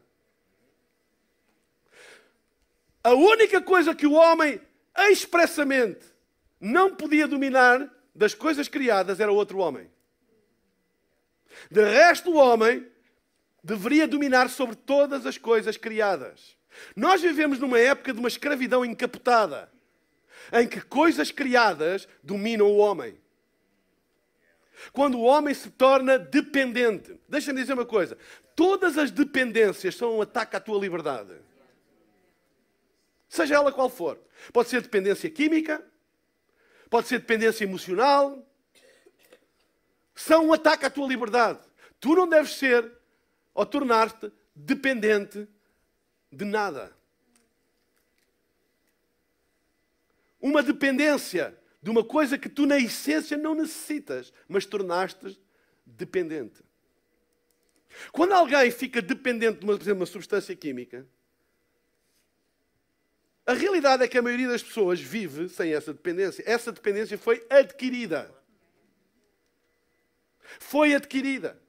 [3.04, 4.62] A única coisa que o homem
[5.10, 6.06] expressamente
[6.60, 9.90] não podia dominar das coisas criadas era outro homem.
[11.70, 12.88] De resto, o homem
[13.64, 16.58] deveria dominar sobre todas as coisas criadas.
[16.96, 19.72] Nós vivemos numa época de uma escravidão encapotada,
[20.54, 23.20] em que coisas criadas dominam o homem.
[24.92, 27.20] Quando o homem se torna dependente.
[27.30, 28.18] Deixa-me dizer uma coisa:
[28.56, 31.36] todas as dependências são um ataque à tua liberdade.
[33.30, 34.20] Seja ela qual for.
[34.52, 35.86] Pode ser dependência química,
[36.90, 38.46] pode ser dependência emocional.
[40.26, 41.60] São um ataque à tua liberdade.
[42.00, 42.92] Tu não deves ser
[43.56, 45.48] ou tornar-te dependente
[46.32, 46.96] de nada.
[50.40, 55.40] Uma dependência de uma coisa que tu, na essência, não necessitas, mas tornaste
[55.86, 56.64] dependente.
[58.12, 61.08] Quando alguém fica dependente de uma, por exemplo, uma substância química,
[63.44, 66.44] a realidade é que a maioria das pessoas vive sem essa dependência.
[66.46, 68.41] Essa dependência foi adquirida.
[70.60, 71.60] Foi adquirida.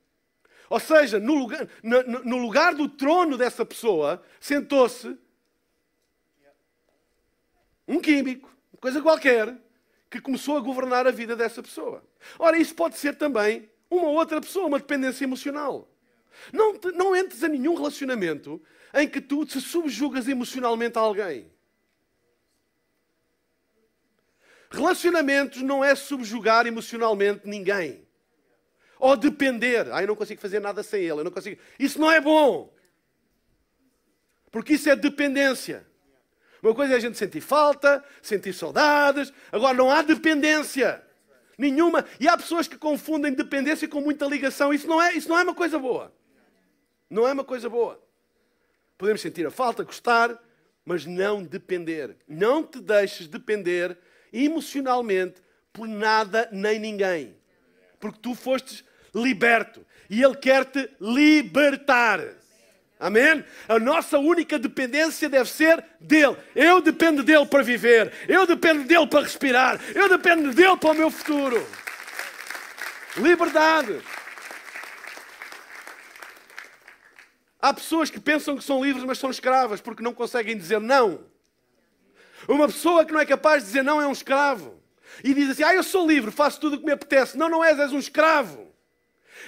[0.69, 5.19] Ou seja, no lugar, no, no lugar do trono dessa pessoa, sentou-se
[7.87, 9.55] um químico, coisa qualquer,
[10.09, 12.03] que começou a governar a vida dessa pessoa.
[12.39, 15.89] Ora, isso pode ser também uma outra pessoa, uma dependência emocional.
[16.53, 18.63] Não, não entres a nenhum relacionamento
[18.95, 21.51] em que tu te subjugas emocionalmente a alguém.
[24.71, 28.02] Relacionamentos não é subjugar emocionalmente ninguém.
[29.03, 29.93] Ou depender.
[29.93, 31.19] Ah, eu não consigo fazer nada sem ele.
[31.19, 31.61] Eu não consigo.
[31.77, 32.73] Isso não é bom.
[34.49, 35.85] Porque isso é dependência.
[36.63, 39.33] Uma coisa é a gente sentir falta, sentir saudades.
[39.51, 41.05] Agora, não há dependência.
[41.59, 42.05] Nenhuma.
[42.21, 44.73] E há pessoas que confundem dependência com muita ligação.
[44.73, 46.15] Isso não é, isso não é uma coisa boa.
[47.11, 48.01] Não é uma coisa boa.
[48.97, 50.41] Podemos sentir a falta, gostar,
[50.85, 52.19] mas não depender.
[52.29, 53.99] Não te deixes depender
[54.33, 55.43] emocionalmente
[55.73, 57.37] por nada nem ninguém.
[57.99, 58.85] Porque tu fostes
[59.15, 59.85] liberto.
[60.09, 62.21] E Ele quer te libertar.
[63.03, 63.45] Amém?
[63.69, 66.37] A nossa única dependência deve ser dele.
[66.55, 68.13] Eu dependo dele para viver.
[68.29, 69.81] Eu dependo dele para respirar.
[69.95, 71.67] Eu dependo dele para o meu futuro.
[73.17, 74.01] Liberdade.
[77.61, 81.25] Há pessoas que pensam que são livres, mas são escravas porque não conseguem dizer não.
[82.49, 84.81] Uma pessoa que não é capaz de dizer não é um escravo.
[85.23, 87.37] E diz assim: Ah, eu sou livre, faço tudo o que me apetece.
[87.37, 88.72] Não, não és, és um escravo.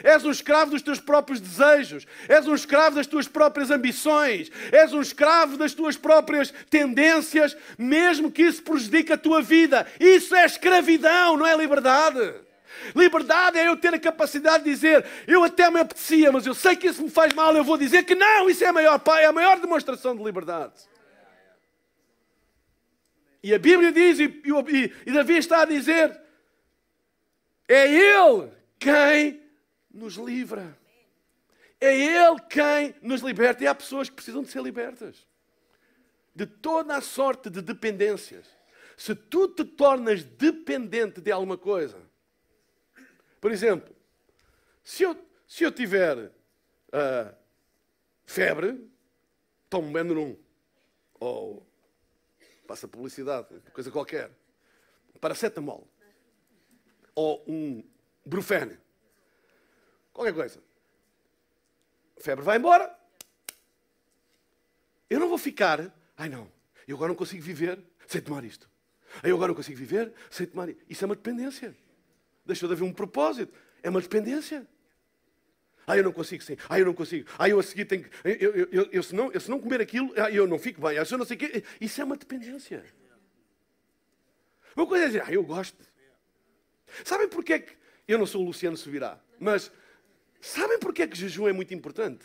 [0.03, 4.93] És um escravo dos teus próprios desejos, és um escravo das tuas próprias ambições, és
[4.93, 9.87] um escravo das tuas próprias tendências, mesmo que isso prejudique a tua vida.
[10.01, 12.35] Isso é escravidão, não é liberdade.
[12.95, 16.77] Liberdade é eu ter a capacidade de dizer, eu até me apetecia, mas eu sei
[16.77, 19.27] que isso me faz mal, eu vou dizer que não, isso é a maior, é
[19.27, 20.75] a maior demonstração de liberdade.
[23.43, 26.19] E a Bíblia diz, e, e, e Davi está a dizer,
[27.69, 29.44] é Ele quem
[29.95, 30.77] nos livra.
[31.81, 33.65] É Ele quem nos liberta.
[33.65, 35.27] E há pessoas que precisam de ser libertas
[36.35, 38.47] de toda a sorte de dependências.
[38.97, 42.01] Se tu te tornas dependente de alguma coisa,
[43.41, 43.95] por exemplo,
[44.83, 45.17] se eu,
[45.47, 47.35] se eu tiver uh,
[48.25, 48.91] febre,
[49.69, 50.37] tomo Benurum.
[51.21, 51.67] Ou
[52.67, 54.31] passa publicidade, coisa qualquer.
[55.21, 55.89] Paracetamol.
[57.15, 57.83] Ou um
[58.27, 58.79] Brufene.
[60.15, 60.63] Qualquer coisa.
[62.17, 62.97] A febre vai embora.
[65.11, 65.93] Eu não vou ficar.
[66.17, 66.51] Ai não,
[66.87, 68.71] eu agora não consigo viver sem tomar isto.
[69.23, 70.83] Eu agora não consigo viver sem tomar isto.
[70.89, 71.77] Isso é uma dependência.
[72.47, 73.53] Deixou de haver um propósito.
[73.83, 74.67] É uma dependência.
[75.87, 76.57] Ah, eu não consigo sim.
[76.69, 77.29] Ah, eu não consigo.
[77.39, 78.11] Ah, eu a seguir tenho que.
[78.25, 80.81] Eu, eu, eu, eu, se, não, eu se não comer aquilo, ah, eu não fico
[80.81, 80.97] bem.
[80.97, 81.65] Ah, eu não sei o quê.
[81.81, 82.85] Isso é uma dependência.
[84.77, 85.77] Uma coisa é dizer, ah, eu gosto.
[87.05, 87.77] Sabem porquê que.
[88.07, 89.73] Eu não sou o Luciano Subirá, mas
[90.47, 92.25] sabem porquê que jejum é muito importante?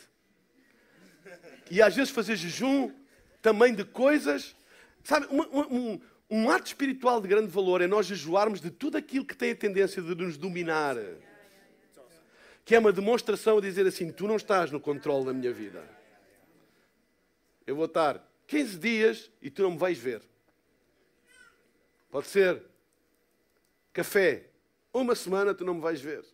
[1.70, 2.92] E às vezes fazer jejum
[3.40, 4.56] também de coisas.
[5.04, 9.24] Sabe, um, um, um ato espiritual de grande valor é nós jejuarmos de tudo aquilo
[9.24, 10.96] que tem a tendência de nos dominar
[12.70, 15.82] que é uma demonstração a dizer assim: tu não estás no controle da minha vida.
[17.66, 20.22] Eu vou estar 15 dias e tu não me vais ver.
[22.12, 22.62] Pode ser
[23.92, 24.50] café,
[24.94, 26.24] uma semana tu não me vais ver.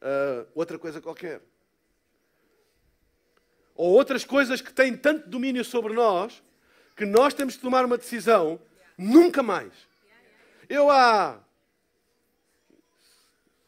[0.00, 1.42] Uh, outra coisa qualquer.
[3.74, 6.42] Ou outras coisas que têm tanto domínio sobre nós
[6.96, 8.60] que nós temos de tomar uma decisão
[8.96, 9.72] nunca mais.
[10.68, 11.40] Eu há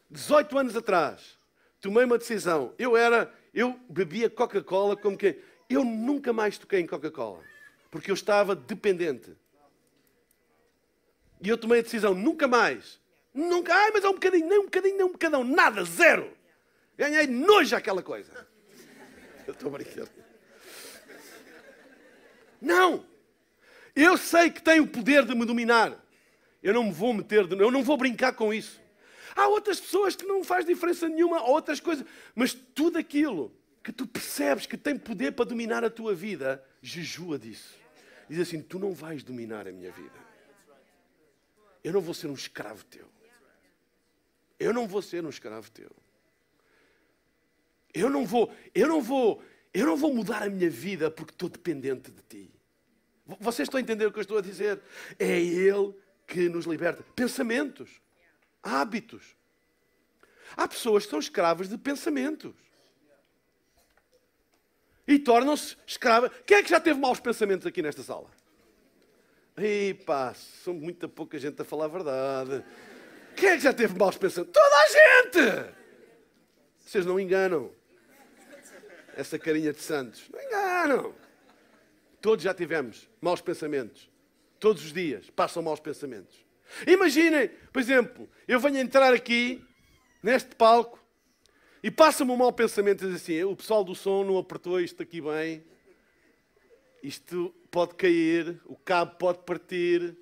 [0.09, 1.37] 18 anos atrás
[1.81, 2.73] tomei uma decisão.
[2.77, 7.43] Eu era, eu bebia Coca-Cola como que eu nunca mais toquei em Coca-Cola,
[7.89, 9.35] porque eu estava dependente.
[11.41, 13.01] E eu tomei a decisão, nunca mais.
[13.33, 16.31] Nunca, ai, mas é um bocadinho, nem um bocadinho, nem um bocadão, nada, zero.
[16.97, 18.47] Ganhei nojo aquela coisa.
[19.47, 20.11] Eu estou brincando.
[22.61, 23.05] Não!
[23.95, 25.99] Eu sei que tenho o poder de me dominar.
[26.61, 28.81] Eu não me vou meter, de, eu não vou brincar com isso.
[29.35, 33.53] Há outras pessoas que não faz diferença nenhuma, outras coisas, mas tudo aquilo
[33.83, 37.75] que tu percebes que tem poder para dominar a tua vida, jejua disso.
[38.29, 40.23] Diz assim: Tu não vais dominar a minha vida.
[41.83, 43.12] Eu não vou ser um escravo teu.
[44.63, 45.91] Eu não vou ser um escravo teu.
[47.93, 49.43] Eu não vou, eu não vou,
[49.73, 52.51] eu não vou mudar a minha vida porque estou dependente de ti.
[53.39, 54.81] Vocês estão a entender o que eu estou a dizer?
[55.19, 55.93] É Ele
[56.25, 57.03] que nos liberta.
[57.15, 58.01] Pensamentos,
[58.61, 59.35] hábitos.
[60.55, 62.55] Há pessoas que são escravas de pensamentos.
[65.07, 66.31] E tornam-se escravas.
[66.45, 68.29] Quem é que já teve maus pensamentos aqui nesta sala?
[69.57, 72.63] Ei pá, são muita pouca gente a falar a verdade.
[73.35, 74.53] Quem é que já teve maus pensamentos?
[74.53, 75.75] Toda a gente!
[76.79, 77.71] Vocês não enganam.
[79.15, 80.23] Essa carinha de santos.
[80.29, 81.15] Não enganam.
[82.21, 84.09] Todos já tivemos maus pensamentos.
[84.59, 86.45] Todos os dias passam maus pensamentos.
[86.87, 89.63] Imaginem, por exemplo, eu venho entrar aqui,
[90.21, 91.03] neste palco,
[91.83, 95.19] e passa-me um mau pensamento, diz assim, o pessoal do som não apertou isto aqui
[95.19, 95.63] bem,
[97.03, 100.15] isto pode cair, o cabo pode partir,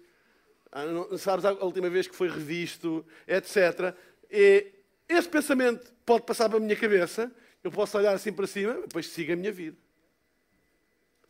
[0.74, 3.96] não, sabes a última vez que foi revisto, etc.
[4.30, 4.72] E
[5.08, 7.32] esse pensamento pode passar para a minha cabeça,
[7.64, 9.78] eu posso olhar assim para cima, depois siga a minha vida.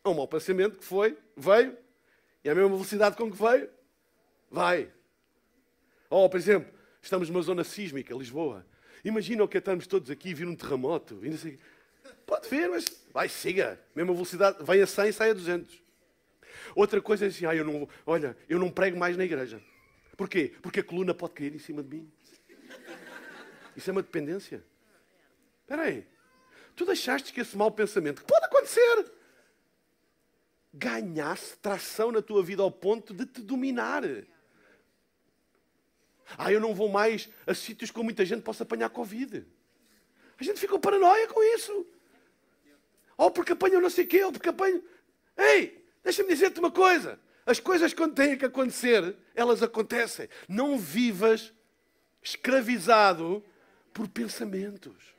[0.04, 1.78] É um mau pensamento que foi, veio,
[2.44, 3.70] e a mesma velocidade com que veio,
[4.50, 4.92] vai.
[6.10, 6.72] Ou, por exemplo,
[7.02, 8.66] estamos numa zona sísmica, Lisboa.
[9.04, 11.20] Imagina o que é estarmos todos aqui e vir um terremoto.
[12.26, 13.80] Pode ver, mas vai, siga.
[13.96, 15.81] Mesma velocidade, vem a 100 e sai a 200.
[16.76, 19.62] Outra coisa é assim, ah, eu não, olha, eu não prego mais na igreja.
[20.16, 20.54] Porquê?
[20.62, 22.12] Porque a coluna pode cair em cima de mim.
[23.76, 24.64] Isso é uma dependência.
[25.62, 26.08] Espera aí.
[26.76, 29.12] Tu deixaste que esse mau pensamento, que pode acontecer,
[30.74, 34.04] ganhasse tração na tua vida ao ponto de te dominar.
[36.38, 39.46] Ah, eu não vou mais a sítios com muita gente possa apanhar Covid.
[40.40, 41.86] A gente fica paranoia com isso.
[43.18, 44.82] Ou porque apanham não sei o quê, ou porque apanham.
[45.38, 47.20] Ei, deixa-me dizer-te uma coisa.
[47.46, 50.30] As coisas quando têm que acontecer, elas acontecem.
[50.48, 51.54] Não vivas
[52.22, 53.44] escravizado
[53.94, 55.12] por pensamentos.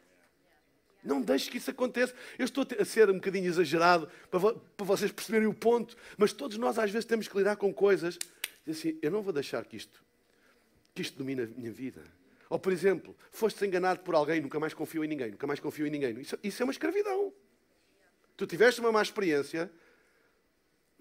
[1.02, 2.14] Não deixes que isso aconteça.
[2.38, 6.56] Eu estou a ser um bocadinho exagerado para, para vocês perceberem o ponto, mas todos
[6.58, 8.18] nós às vezes temos que lidar com coisas
[8.70, 10.02] assim, eu não vou deixar que isto,
[10.94, 12.02] que isto domine a minha vida.
[12.48, 15.86] Ou, por exemplo, foste enganado por alguém, nunca mais confio em ninguém, nunca mais confio
[15.86, 16.20] em ninguém.
[16.20, 17.32] Isso, isso é uma escravidão.
[18.36, 19.70] Tu tiveste uma má experiência,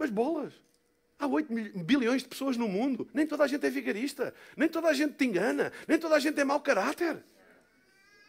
[0.02, 0.52] mas bolas.
[1.20, 3.08] Há 8 bilhões de pessoas no mundo.
[3.14, 4.34] Nem toda a gente é vigarista.
[4.58, 5.72] Nem toda a gente te engana.
[5.88, 7.24] Nem toda a gente é mau caráter.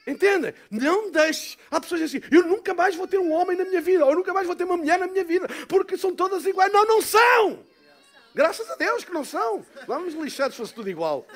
[0.07, 0.53] Entendem?
[0.71, 1.57] Não deixe.
[1.71, 4.17] Há pessoas assim: eu nunca mais vou ter um homem na minha vida, ou eu
[4.17, 6.71] nunca mais vou ter uma mulher na minha vida, porque são todas iguais.
[6.71, 7.65] Não, não são!
[8.35, 9.65] Graças a Deus que não são.
[9.87, 11.27] Vamos lixar se fosse tudo igual.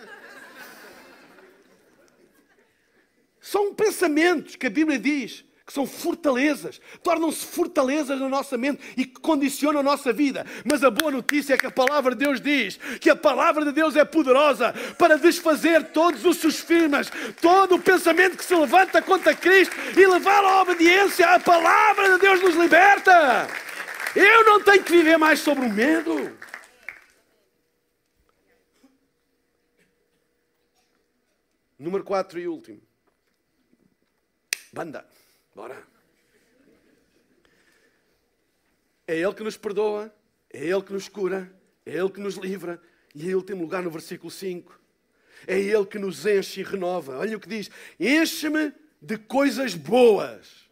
[3.41, 9.05] São pensamentos que a Bíblia diz que são fortalezas, tornam-se fortalezas na nossa mente e
[9.05, 10.47] que condicionam a nossa vida.
[10.65, 13.73] Mas a boa notícia é que a palavra de Deus diz que a palavra de
[13.73, 17.11] Deus é poderosa para desfazer todos os sofismas,
[17.41, 21.35] todo o pensamento que se levanta contra Cristo e levar à obediência.
[21.35, 23.49] A palavra de Deus nos liberta.
[24.15, 26.39] Eu não tenho que viver mais sobre o medo.
[31.77, 32.81] Número 4 e último.
[34.73, 35.16] Banda.
[35.57, 35.83] Bora.
[39.07, 40.15] É Ele que nos perdoa,
[40.53, 41.51] é Ele que nos cura,
[41.87, 42.79] é Ele que nos livra.
[43.15, 44.79] E em último lugar, no versículo 5,
[45.47, 47.17] é Ele que nos enche e renova.
[47.17, 50.69] Olha o que diz: Enche-me de coisas boas,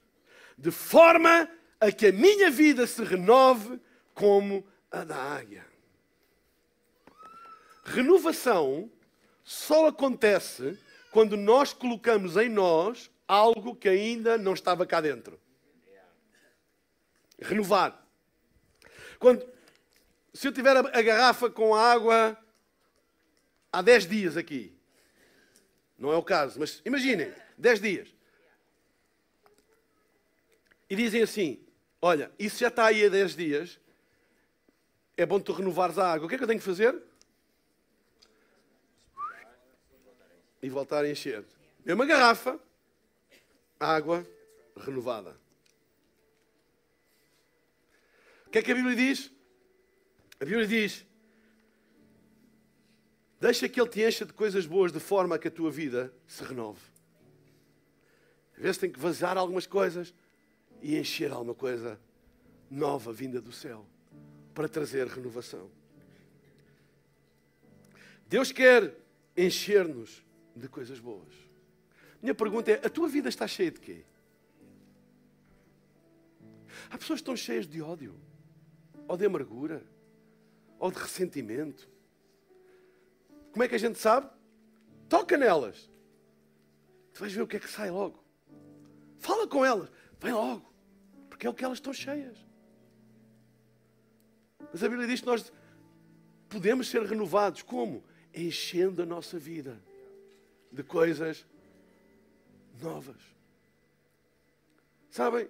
[0.58, 1.48] de forma
[1.80, 3.80] a que a minha vida se renove
[4.12, 5.64] como a da águia.
[7.86, 8.92] Renovação
[9.42, 10.78] só acontece
[11.10, 15.40] quando nós colocamos em nós algo que ainda não estava cá dentro.
[17.40, 18.04] Renovar.
[19.18, 19.46] Quando,
[20.32, 22.36] se eu tiver a, garrafa com água
[23.72, 24.76] há 10 dias aqui,
[25.98, 28.08] não é o caso, mas imaginem, 10 dias.
[30.88, 31.64] E dizem assim:
[32.00, 33.80] Olha, isso já está aí há 10 dias,
[35.16, 36.26] é bom tu renovares a água.
[36.26, 37.00] O que é que eu tenho que fazer?
[40.62, 41.44] E voltar a encher.
[41.86, 42.58] É uma garrafa,
[43.78, 44.26] água
[44.76, 45.36] renovada.
[48.46, 49.32] O que é que a Bíblia diz?
[50.40, 51.06] A Bíblia diz:
[53.40, 56.42] Deixa que Ele te encha de coisas boas de forma que a tua vida se
[56.44, 56.80] renove.
[58.56, 60.14] Às vezes tem que vazar algumas coisas
[60.80, 62.00] e encher alguma coisa
[62.70, 63.86] nova vinda do céu
[64.54, 65.70] para trazer renovação.
[68.28, 68.96] Deus quer
[69.36, 71.43] encher-nos de coisas boas.
[72.24, 74.02] Minha pergunta é: a tua vida está cheia de quê?
[76.88, 78.18] Há pessoas que estão cheias de ódio,
[79.06, 79.84] ou de amargura,
[80.78, 81.86] ou de ressentimento.
[83.52, 84.30] Como é que a gente sabe?
[85.06, 85.90] Toca nelas.
[87.12, 88.24] Tu vais ver o que é que sai logo.
[89.18, 89.90] Fala com elas.
[90.18, 90.72] Vem logo.
[91.28, 92.38] Porque é o que elas estão cheias.
[94.72, 95.52] Mas a Bíblia diz que nós
[96.48, 97.60] podemos ser renovados.
[97.60, 98.02] Como?
[98.32, 99.78] Enchendo a nossa vida
[100.72, 101.44] de coisas
[102.82, 103.16] novas.
[105.10, 105.48] Sabem?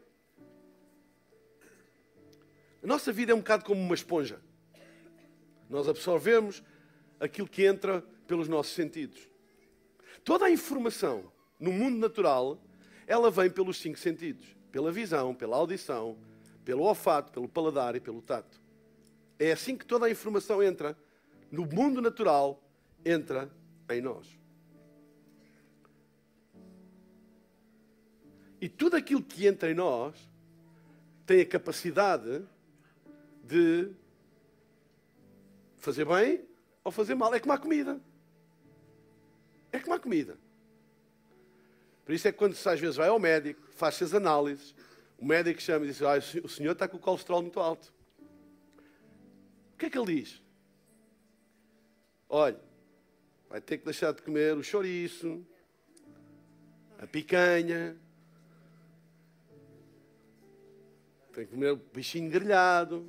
[2.82, 4.40] A nossa vida é um bocado como uma esponja.
[5.70, 6.62] Nós absorvemos
[7.18, 9.28] aquilo que entra pelos nossos sentidos.
[10.22, 12.62] Toda a informação no mundo natural,
[13.06, 16.18] ela vem pelos cinco sentidos: pela visão, pela audição,
[16.64, 18.60] pelo olfato, pelo paladar e pelo tato.
[19.38, 20.96] É assim que toda a informação entra
[21.50, 22.62] no mundo natural,
[23.04, 23.50] entra
[23.90, 24.43] em nós.
[28.64, 30.16] E tudo aquilo que entra em nós
[31.26, 32.42] tem a capacidade
[33.42, 33.90] de
[35.76, 36.42] fazer bem
[36.82, 37.34] ou fazer mal.
[37.34, 38.00] É como a comida.
[39.70, 40.38] É como a comida.
[42.06, 44.74] Por isso é que quando às vezes vai ao médico, faz-se as análises,
[45.18, 47.92] o médico chama e diz: ah, o senhor está com o colesterol muito alto.
[49.74, 50.42] O que é que ele diz?
[52.30, 52.58] Olha,
[53.46, 55.46] vai ter que deixar de comer o chouriço,
[56.98, 58.02] a picanha,
[61.34, 63.06] tem que comer bichinho grelhado.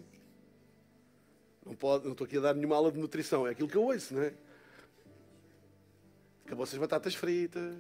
[1.66, 3.84] Não, pode, não estou aqui a dar nenhuma aula de nutrição, é aquilo que eu
[3.84, 4.34] ouço, não é?
[6.46, 7.76] Acabou-se as batatas fritas.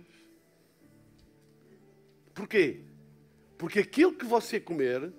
[2.34, 2.82] Porquê?
[3.58, 5.14] Porque aquilo que você comer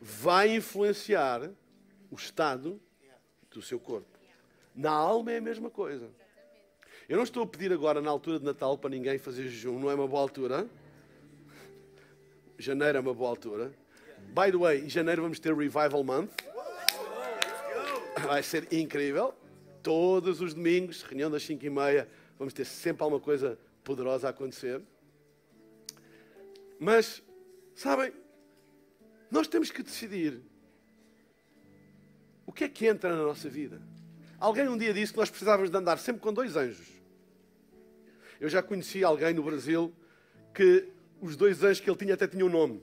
[0.00, 1.50] vai influenciar
[2.10, 2.80] o estado
[3.50, 4.18] do seu corpo.
[4.74, 6.10] Na alma é a mesma coisa.
[7.08, 9.90] Eu não estou a pedir agora, na altura de Natal, para ninguém fazer jejum, não
[9.90, 10.68] é uma boa altura.
[12.58, 13.72] Janeiro é uma boa altura.
[14.28, 16.30] By the way, em janeiro vamos ter Revival Month.
[18.26, 19.34] Vai ser incrível.
[19.82, 22.08] Todos os domingos, reunião das 5 e meia,
[22.38, 24.80] vamos ter sempre alguma coisa poderosa a acontecer.
[26.78, 27.22] Mas,
[27.74, 28.12] sabem,
[29.30, 30.40] nós temos que decidir
[32.46, 33.80] o que é que entra na nossa vida.
[34.38, 36.88] Alguém um dia disse que nós precisávamos de andar sempre com dois anjos.
[38.40, 39.94] Eu já conheci alguém no Brasil
[40.54, 40.88] que
[41.20, 42.82] os dois anjos que ele tinha até tinham um nome.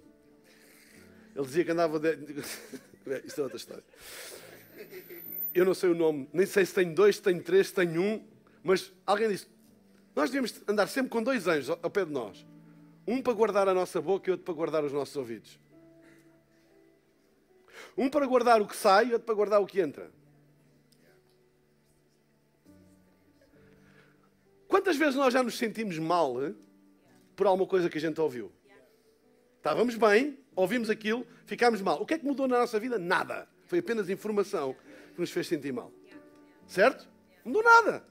[1.37, 1.99] Ele dizia que andava.
[1.99, 2.17] De...
[3.23, 3.83] Isto é outra história.
[5.53, 8.01] Eu não sei o nome, nem sei se tenho dois, se tenho três, se tenho
[8.01, 8.27] um,
[8.63, 9.47] mas alguém disse:
[10.15, 12.43] Nós devemos andar sempre com dois anjos ao pé de nós.
[13.07, 15.59] Um para guardar a nossa boca e outro para guardar os nossos ouvidos.
[17.95, 20.09] Um para guardar o que sai e outro para guardar o que entra.
[24.67, 26.55] Quantas vezes nós já nos sentimos mal hein,
[27.35, 28.51] por alguma coisa que a gente ouviu?
[29.57, 32.01] Estávamos bem, ouvimos aquilo, ficámos mal.
[32.01, 32.97] O que é que mudou na nossa vida?
[32.97, 33.47] Nada.
[33.67, 34.75] Foi apenas informação
[35.13, 35.93] que nos fez sentir mal.
[36.65, 37.07] Certo?
[37.45, 38.03] Não mudou nada.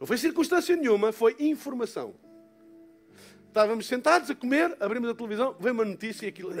[0.00, 2.14] Não foi circunstância nenhuma, foi informação.
[3.48, 6.52] Estávamos sentados a comer, abrimos a televisão, vem uma notícia e aquilo.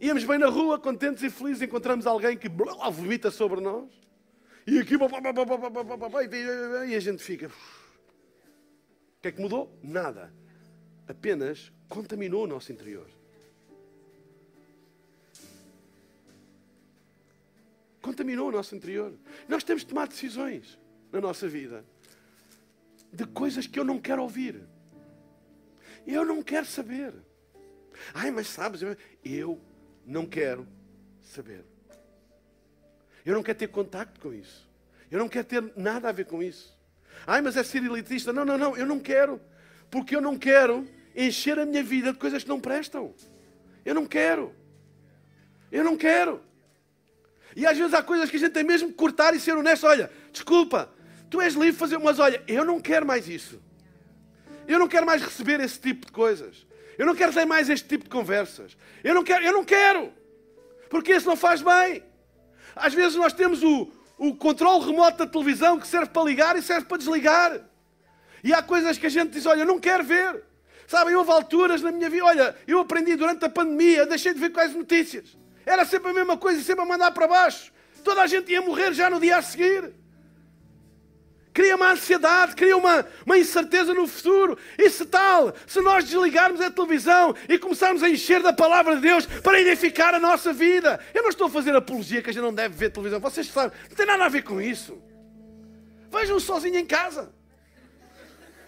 [0.00, 3.88] Íamos bem na rua, contentes e felizes, encontramos alguém que vomita sobre nós.
[4.66, 4.96] E aqui,
[6.88, 7.46] e a gente fica.
[7.46, 7.50] O
[9.22, 9.78] que é que mudou?
[9.82, 10.43] Nada
[11.08, 13.08] apenas contaminou o nosso interior.
[18.00, 19.14] Contaminou o nosso interior.
[19.48, 20.78] Nós temos de tomar decisões
[21.10, 21.84] na nossa vida
[23.14, 24.60] de coisas que eu não quero ouvir.
[26.06, 27.14] Eu não quero saber.
[28.12, 28.82] Ai, mas sabes,
[29.24, 29.60] eu
[30.04, 30.66] não quero
[31.22, 31.64] saber.
[33.24, 34.68] Eu não quero ter contacto com isso.
[35.10, 36.76] Eu não quero ter nada a ver com isso.
[37.26, 38.32] Ai, mas é ser elitista.
[38.32, 39.40] Não, não, não, eu não quero.
[39.90, 43.14] Porque eu não quero encher a minha vida de coisas que não prestam.
[43.84, 44.54] Eu não quero.
[45.70, 46.40] Eu não quero.
[47.56, 49.86] E às vezes há coisas que a gente tem mesmo que cortar e ser honesto.
[49.86, 50.92] Olha, desculpa,
[51.30, 53.62] tu és livre de fazer, mas olha, eu não quero mais isso.
[54.66, 56.66] Eu não quero mais receber esse tipo de coisas.
[56.96, 58.76] Eu não quero ter mais este tipo de conversas.
[59.02, 60.12] Eu não quero, eu não quero.
[60.88, 62.02] Porque isso não faz bem.
[62.74, 66.62] Às vezes nós temos o, o controle remoto da televisão que serve para ligar e
[66.62, 67.60] serve para desligar.
[68.42, 70.42] E há coisas que a gente diz: olha, eu não quero ver.
[70.86, 74.50] Sabem, houve alturas na minha vida, olha, eu aprendi durante a pandemia, deixei de ver
[74.50, 75.36] quais notícias.
[75.64, 77.72] Era sempre a mesma coisa, sempre a mandar para baixo.
[78.02, 79.94] Toda a gente ia morrer já no dia a seguir.
[81.54, 84.58] Cria uma ansiedade, cria uma, uma incerteza no futuro.
[84.76, 89.02] E se tal, se nós desligarmos a televisão e começarmos a encher da palavra de
[89.02, 90.98] Deus para edificar a nossa vida.
[91.14, 93.20] Eu não estou a fazer apologia que a gente não deve ver televisão.
[93.20, 95.00] Vocês sabem, não tem nada a ver com isso.
[96.10, 97.32] Vejam sozinho em casa.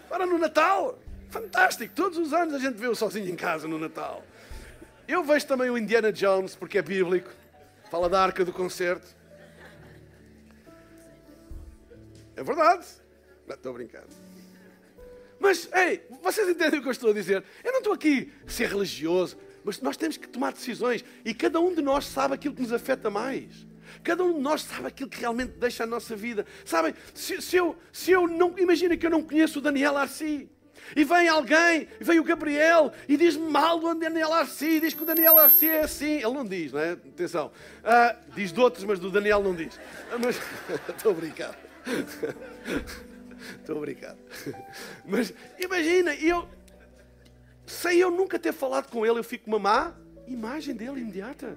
[0.09, 0.97] Para no Natal.
[1.31, 1.95] Fantástico.
[1.95, 4.25] Todos os anos a gente vê o sozinho em casa no Natal.
[5.07, 7.31] Eu vejo também o Indiana Jones, porque é bíblico.
[7.91, 9.07] Fala da arca do concerto.
[12.35, 12.87] É verdade.
[13.47, 14.05] Não, estou a brincar.
[15.39, 17.45] Mas, ei, vocês entendem o que eu estou a dizer?
[17.63, 21.61] Eu não estou aqui a ser religioso, mas nós temos que tomar decisões e cada
[21.61, 23.67] um de nós sabe aquilo que nos afeta mais.
[24.03, 26.45] Cada um de nós sabe aquilo que realmente deixa a nossa vida.
[26.65, 28.59] Sabem, se, se eu, se eu não.
[28.59, 30.49] Imagina que eu não conheço o Daniel Arci.
[30.95, 35.07] E vem alguém, vem o Gabriel e diz-me mal do Daniel Arci, diz que o
[35.07, 36.17] Daniel Arci é assim.
[36.17, 36.93] Ele não diz, não é?
[36.93, 37.51] Atenção.
[37.83, 39.75] Uh, diz de outros, mas do Daniel não diz.
[39.75, 40.41] Uh, mas
[40.95, 41.59] estou a brincar.
[43.59, 44.17] Estou a brincar.
[45.05, 46.49] Mas imagina, eu,
[47.67, 49.95] sem eu nunca ter falado com ele, eu fico com uma má
[50.27, 51.57] imagem dele imediata.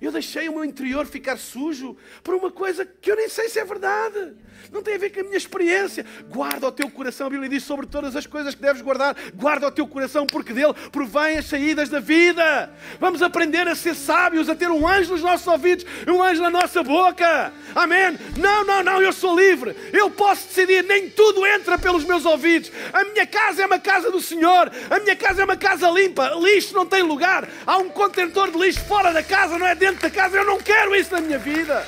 [0.00, 3.58] Eu deixei o meu interior ficar sujo por uma coisa que eu nem sei se
[3.58, 4.34] é verdade.
[4.72, 6.04] Não tem a ver com a minha experiência.
[6.28, 9.16] Guarda o teu coração, a Bíblia diz sobre todas as coisas que deves guardar.
[9.34, 12.70] Guarda o teu coração, porque dele provém as saídas da vida.
[12.98, 16.50] Vamos aprender a ser sábios, a ter um anjo nos nossos ouvidos, um anjo na
[16.50, 17.52] nossa boca.
[17.74, 18.18] Amém?
[18.36, 19.74] Não, não, não, eu sou livre.
[19.92, 22.70] Eu posso decidir, nem tudo entra pelos meus ouvidos.
[22.92, 24.70] A minha casa é uma casa do Senhor.
[24.90, 26.32] A minha casa é uma casa limpa.
[26.40, 27.48] Lixo não tem lugar.
[27.66, 30.36] Há um contentor de lixo fora da casa, não é dentro da casa.
[30.36, 31.86] Eu não quero isso na minha vida.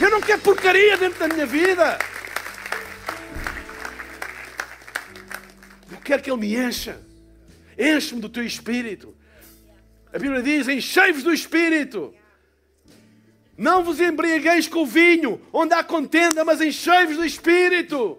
[0.00, 1.98] Eu não quero porcaria dentro da minha vida.
[5.90, 7.00] Eu quero que Ele me encha.
[7.78, 9.14] Enche-me do teu espírito.
[10.12, 12.14] A Bíblia diz: enchei-vos do espírito.
[13.56, 18.18] Não vos embriagueis com o vinho, onde há contenda, mas enchei-vos do espírito.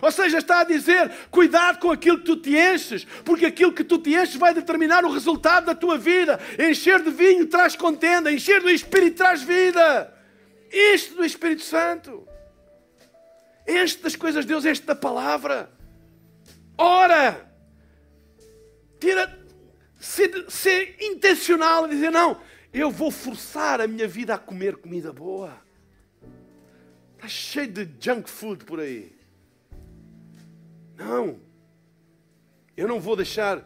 [0.00, 3.84] Ou seja, está a dizer: cuidado com aquilo que tu te enches, porque aquilo que
[3.84, 6.40] tu te enches vai determinar o resultado da tua vida.
[6.58, 10.12] Encher de vinho traz contenda, encher do Espírito traz vida.
[10.72, 12.26] Isto do Espírito Santo.
[13.66, 15.70] Este das coisas de Deus, este da palavra.
[16.76, 17.50] Ora,
[19.00, 19.38] tira,
[19.98, 22.40] ser, ser intencional e dizer: não,
[22.72, 25.62] eu vou forçar a minha vida a comer comida boa.
[27.14, 29.16] Está cheio de junk food por aí.
[30.96, 31.40] Não.
[32.76, 33.64] Eu não vou deixar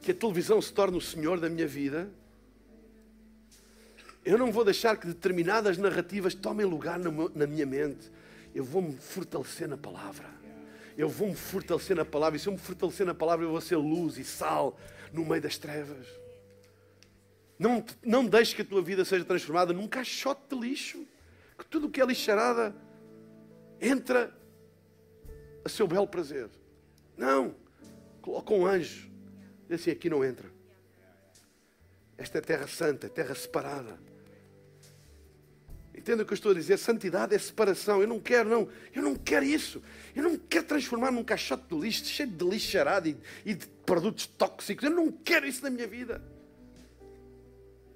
[0.00, 2.10] que a televisão se torne o senhor da minha vida.
[4.24, 8.10] Eu não vou deixar que determinadas narrativas tomem lugar na minha mente.
[8.54, 10.26] Eu vou-me fortalecer na palavra.
[10.96, 12.36] Eu vou-me fortalecer na palavra.
[12.36, 14.78] E se eu me fortalecer na palavra, eu vou ser luz e sal
[15.12, 16.06] no meio das trevas.
[17.58, 21.06] Não, não deixes que a tua vida seja transformada num caixote de lixo.
[21.56, 22.74] Que tudo o que é lixarada
[23.80, 24.36] entra
[25.68, 26.48] a seu belo prazer.
[27.16, 27.54] Não.
[28.20, 29.08] Coloca um anjo.
[29.68, 30.48] Diz assim: aqui não entra.
[32.16, 33.98] Esta é terra santa, é terra separada.
[35.94, 36.78] Entenda o que eu estou a dizer?
[36.78, 38.00] Santidade é separação.
[38.00, 38.68] Eu não quero, não.
[38.94, 39.82] Eu não quero isso.
[40.14, 44.26] Eu não quero transformar num caixote de lixo, cheio de lixarada e, e de produtos
[44.26, 44.84] tóxicos.
[44.84, 46.22] Eu não quero isso na minha vida.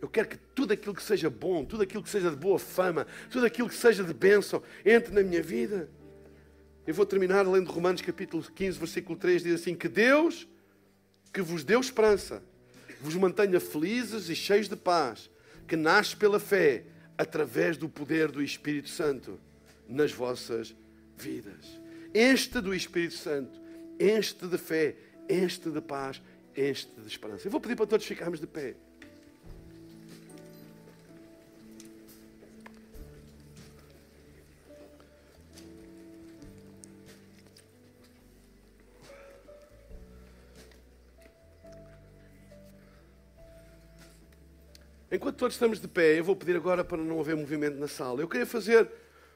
[0.01, 3.07] Eu quero que tudo aquilo que seja bom, tudo aquilo que seja de boa fama,
[3.31, 5.89] tudo aquilo que seja de bênção, entre na minha vida.
[6.87, 10.49] Eu vou terminar lendo Romanos capítulo 15, versículo 3, diz assim: Que Deus,
[11.33, 12.43] que vos deu esperança,
[13.01, 15.30] vos mantenha felizes e cheios de paz,
[15.68, 16.85] que nasce pela fé,
[17.16, 19.39] através do poder do Espírito Santo
[19.89, 20.74] nas vossas
[21.16, 21.80] vidas.
[22.12, 23.61] Enche do Espírito Santo,
[24.01, 24.97] enche de fé,
[25.30, 26.20] enche de paz,
[26.57, 27.47] enche de esperança.
[27.47, 28.74] Eu vou pedir para todos ficarmos de pé.
[45.12, 48.22] Enquanto todos estamos de pé, eu vou pedir agora para não haver movimento na sala.
[48.22, 48.90] Eu queria fazer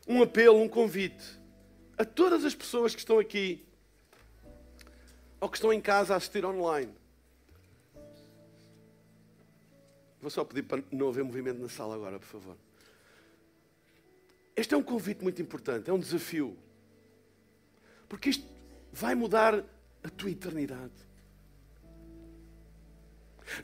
[0.08, 1.38] um apelo, um convite
[1.98, 3.62] a todas as pessoas que estão aqui
[5.38, 6.94] ou que estão em casa a assistir online.
[10.18, 12.56] Vou só pedir para não haver movimento na sala agora, por favor.
[14.56, 16.56] Este é um convite muito importante, é um desafio.
[18.08, 18.46] Porque isto
[18.90, 19.62] vai mudar
[20.02, 20.94] a tua eternidade.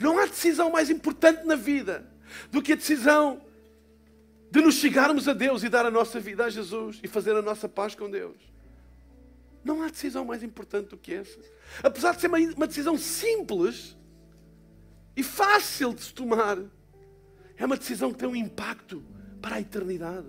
[0.00, 2.06] Não há decisão mais importante na vida
[2.50, 3.42] do que a decisão
[4.50, 7.42] de nos chegarmos a Deus e dar a nossa vida a Jesus e fazer a
[7.42, 8.36] nossa paz com Deus.
[9.64, 11.38] Não há decisão mais importante do que essa.
[11.82, 13.96] Apesar de ser uma decisão simples
[15.16, 16.58] e fácil de se tomar,
[17.56, 19.02] é uma decisão que tem um impacto
[19.40, 20.28] para a eternidade.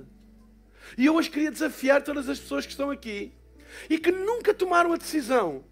[0.97, 3.33] E eu hoje queria desafiar todas as pessoas que estão aqui
[3.89, 5.63] e que nunca tomaram a decisão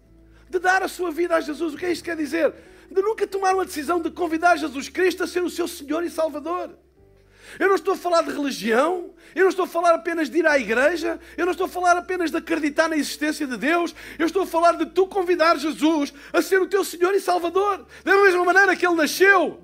[0.48, 1.74] de dar a sua vida a Jesus.
[1.74, 2.52] O que é isto que quer dizer?
[2.92, 6.10] De nunca tomar uma decisão de convidar Jesus Cristo a ser o seu Senhor e
[6.10, 6.70] Salvador.
[7.58, 10.46] Eu não estou a falar de religião, eu não estou a falar apenas de ir
[10.46, 14.26] à igreja, eu não estou a falar apenas de acreditar na existência de Deus, eu
[14.26, 17.86] estou a falar de tu convidar Jesus a ser o teu Senhor e Salvador.
[18.04, 19.60] Da mesma maneira que ele nasceu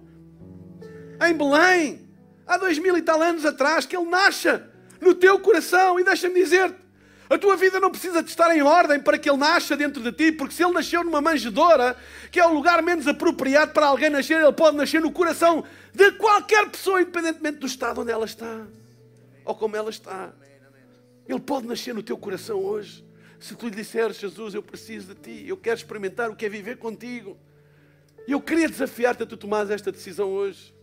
[1.27, 2.09] em Belém,
[2.47, 4.71] há dois mil e tal anos atrás, que ele nasça
[5.01, 5.99] no teu coração.
[5.99, 6.77] E deixa-me dizer-te,
[7.31, 10.13] a tua vida não precisa de estar em ordem para que ele nasça dentro de
[10.13, 11.97] ti, porque se ele nasceu numa manjedoura,
[12.31, 15.63] que é o lugar menos apropriado para alguém nascer, ele pode nascer no coração
[15.93, 18.67] de qualquer pessoa, independentemente do estado onde ela está
[19.45, 20.33] ou como ela está.
[21.27, 23.05] Ele pode nascer no teu coração hoje.
[23.39, 26.49] Se tu lhe disseres, Jesus, eu preciso de ti, eu quero experimentar o que é
[26.49, 27.37] viver contigo.
[28.27, 30.75] E eu queria desafiar-te a tu tomares esta decisão hoje.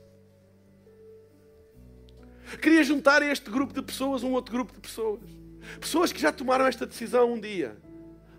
[2.61, 5.44] Queria juntar a este grupo de pessoas um outro grupo de pessoas.
[5.79, 7.77] Pessoas que já tomaram esta decisão um dia,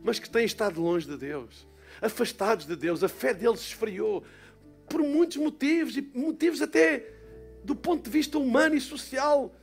[0.02, 1.66] mas que têm estado longe de Deus,
[2.00, 4.24] afastados de Deus, a fé deles esfriou
[4.88, 7.12] por muitos motivos, e motivos até
[7.64, 9.54] do ponto de vista humano e social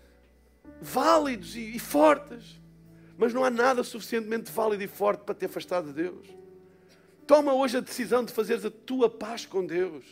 [0.82, 2.62] válidos e, e fortes.
[3.18, 6.28] Mas não há nada suficientemente válido e forte para te afastar de Deus.
[7.26, 10.04] Toma hoje a decisão de fazeres a tua paz com Deus,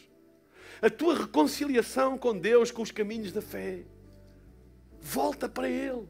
[0.82, 3.84] a tua reconciliação com Deus, com os caminhos da fé.
[5.02, 6.08] Volta para Ele.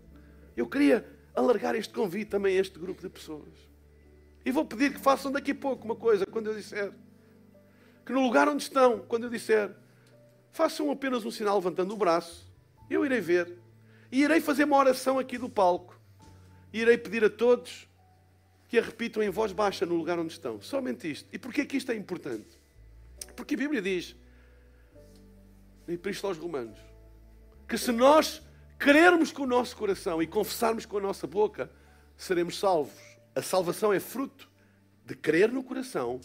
[0.56, 1.06] Eu queria
[1.36, 3.72] alargar este convite também a este grupo de pessoas.
[4.46, 6.92] E vou pedir que façam daqui a pouco uma coisa, quando eu disser.
[8.06, 9.72] Que no lugar onde estão, quando eu disser,
[10.52, 12.52] façam apenas um sinal levantando o braço.
[12.90, 13.58] Eu irei ver.
[14.12, 16.00] E irei fazer uma oração aqui do palco.
[16.74, 17.88] E irei pedir a todos
[18.68, 20.62] que a repitam em voz baixa no lugar onde estão.
[20.62, 21.28] Somente isto.
[21.32, 22.60] E porquê que isto é importante?
[23.36, 24.16] Porque a Bíblia diz,
[25.88, 26.80] e por isto aos Romanos,
[27.68, 28.42] que se nós
[28.82, 31.70] crermos com o nosso coração e confessarmos com a nossa boca,
[32.18, 33.00] seremos salvos.
[33.36, 34.50] A salvação é fruto
[35.06, 36.20] de crer no coração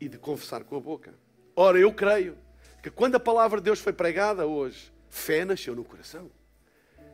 [0.00, 1.12] e de confessar com a boca.
[1.56, 2.38] Ora, eu creio
[2.80, 6.30] que quando a palavra de Deus foi pregada hoje, fé nasceu no coração.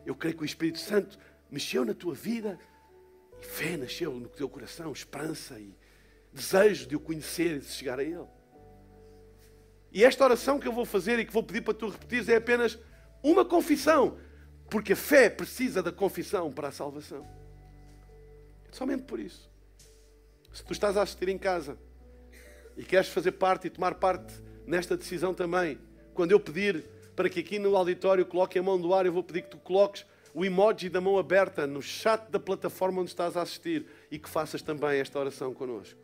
[0.05, 1.19] Eu creio que o Espírito Santo
[1.51, 2.59] mexeu na tua vida
[3.41, 5.75] e fé nasceu no teu coração, esperança e
[6.35, 8.29] desejo de o conhecer e de chegar a Ele.
[9.91, 12.37] E esta oração que eu vou fazer e que vou pedir para tu repetires é
[12.37, 12.79] apenas
[13.23, 14.19] uma confissão
[14.71, 17.27] porque a fé precisa da confissão para a salvação.
[18.71, 19.51] Somente por isso.
[20.53, 21.77] Se tu estás a assistir em casa
[22.77, 24.33] e queres fazer parte e tomar parte
[24.65, 25.79] nesta decisão também,
[26.15, 26.85] quando eu pedir
[27.17, 29.59] para que aqui no auditório coloque a mão do ar, eu vou pedir que tu
[29.59, 34.19] coloques o emoji da mão aberta no chat da plataforma onde estás a assistir e
[34.19, 35.99] que faças também esta oração connosco.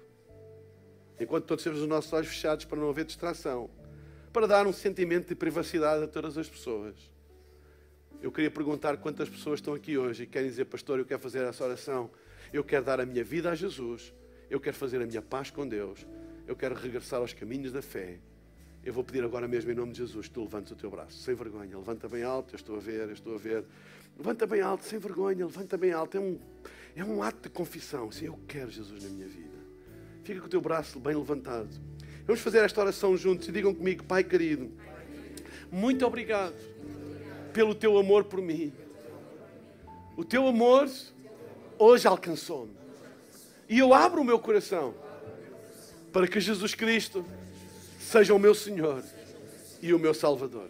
[1.20, 3.70] Enquanto todos temos os nossos olhos fechados para não haver distração,
[4.32, 7.15] para dar um sentimento de privacidade a todas as pessoas.
[8.22, 11.44] Eu queria perguntar quantas pessoas estão aqui hoje e querem dizer, pastor, eu quero fazer
[11.44, 12.10] essa oração.
[12.52, 14.12] Eu quero dar a minha vida a Jesus.
[14.48, 16.06] Eu quero fazer a minha paz com Deus.
[16.46, 18.18] Eu quero regressar aos caminhos da fé.
[18.84, 21.18] Eu vou pedir agora mesmo em nome de Jesus que tu levantes o teu braço,
[21.18, 21.76] sem vergonha.
[21.76, 23.64] Levanta bem alto, eu estou a ver, eu estou a ver.
[24.16, 26.16] Levanta bem alto, sem vergonha, levanta bem alto.
[26.16, 26.38] É um,
[26.94, 28.10] é um ato de confissão.
[28.12, 29.56] Sim, eu quero Jesus na minha vida.
[30.22, 31.68] Fica com o teu braço bem levantado.
[32.24, 34.70] Vamos fazer esta oração juntos e digam comigo, Pai querido,
[35.70, 36.54] muito obrigado
[37.57, 38.70] pelo teu amor por mim.
[40.14, 40.90] O teu amor
[41.78, 42.76] hoje alcançou-me.
[43.66, 44.94] E eu abro o meu coração
[46.12, 47.24] para que Jesus Cristo
[47.98, 49.02] seja o meu Senhor
[49.80, 50.68] e o meu Salvador.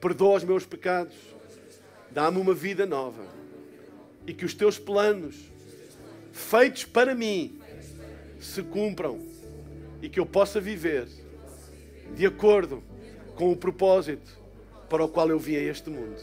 [0.00, 1.16] Perdoa os meus pecados,
[2.12, 3.26] dá-me uma vida nova
[4.24, 5.34] e que os teus planos,
[6.30, 7.60] feitos para mim,
[8.40, 9.18] se cumpram
[10.00, 11.08] e que eu possa viver
[12.14, 12.84] de acordo
[13.34, 14.41] com o propósito
[14.92, 16.18] para o qual eu vim a este mundo.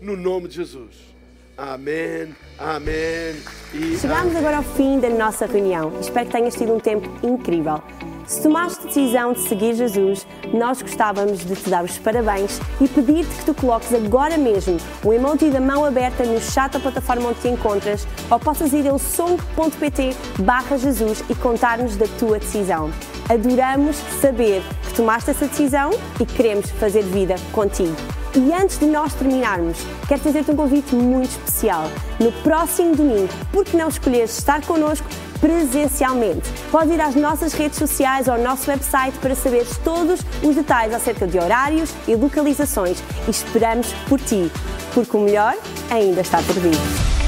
[0.00, 1.10] No nome de Jesus.
[1.58, 3.34] Amém, amém.
[3.74, 5.92] E Chegamos agora ao fim da nossa reunião.
[6.00, 7.82] Espero que tenhas tido um tempo incrível.
[8.26, 10.24] Se tomaste a decisão de seguir Jesus,
[10.54, 15.12] nós gostávamos de te dar os parabéns e pedir-te que tu coloques agora mesmo o
[15.12, 19.00] emoji da mão aberta no chat da plataforma onde te encontras ou possas ir ao
[19.00, 20.14] som.pt
[20.44, 22.88] barra Jesus e contar-nos da tua decisão.
[23.30, 27.94] Adoramos saber que tomaste essa decisão e queremos fazer vida contigo.
[28.34, 29.78] E antes de nós terminarmos,
[30.08, 31.84] quero fazer-te um convite muito especial.
[32.18, 35.06] No próximo domingo, por que não escolheres estar connosco
[35.40, 36.50] presencialmente?
[36.72, 40.92] Pode ir às nossas redes sociais ou ao nosso website para saberes todos os detalhes
[40.92, 43.00] acerca de horários e localizações.
[43.28, 44.50] E esperamos por ti,
[44.92, 45.54] porque o melhor
[45.88, 47.19] ainda está por vir.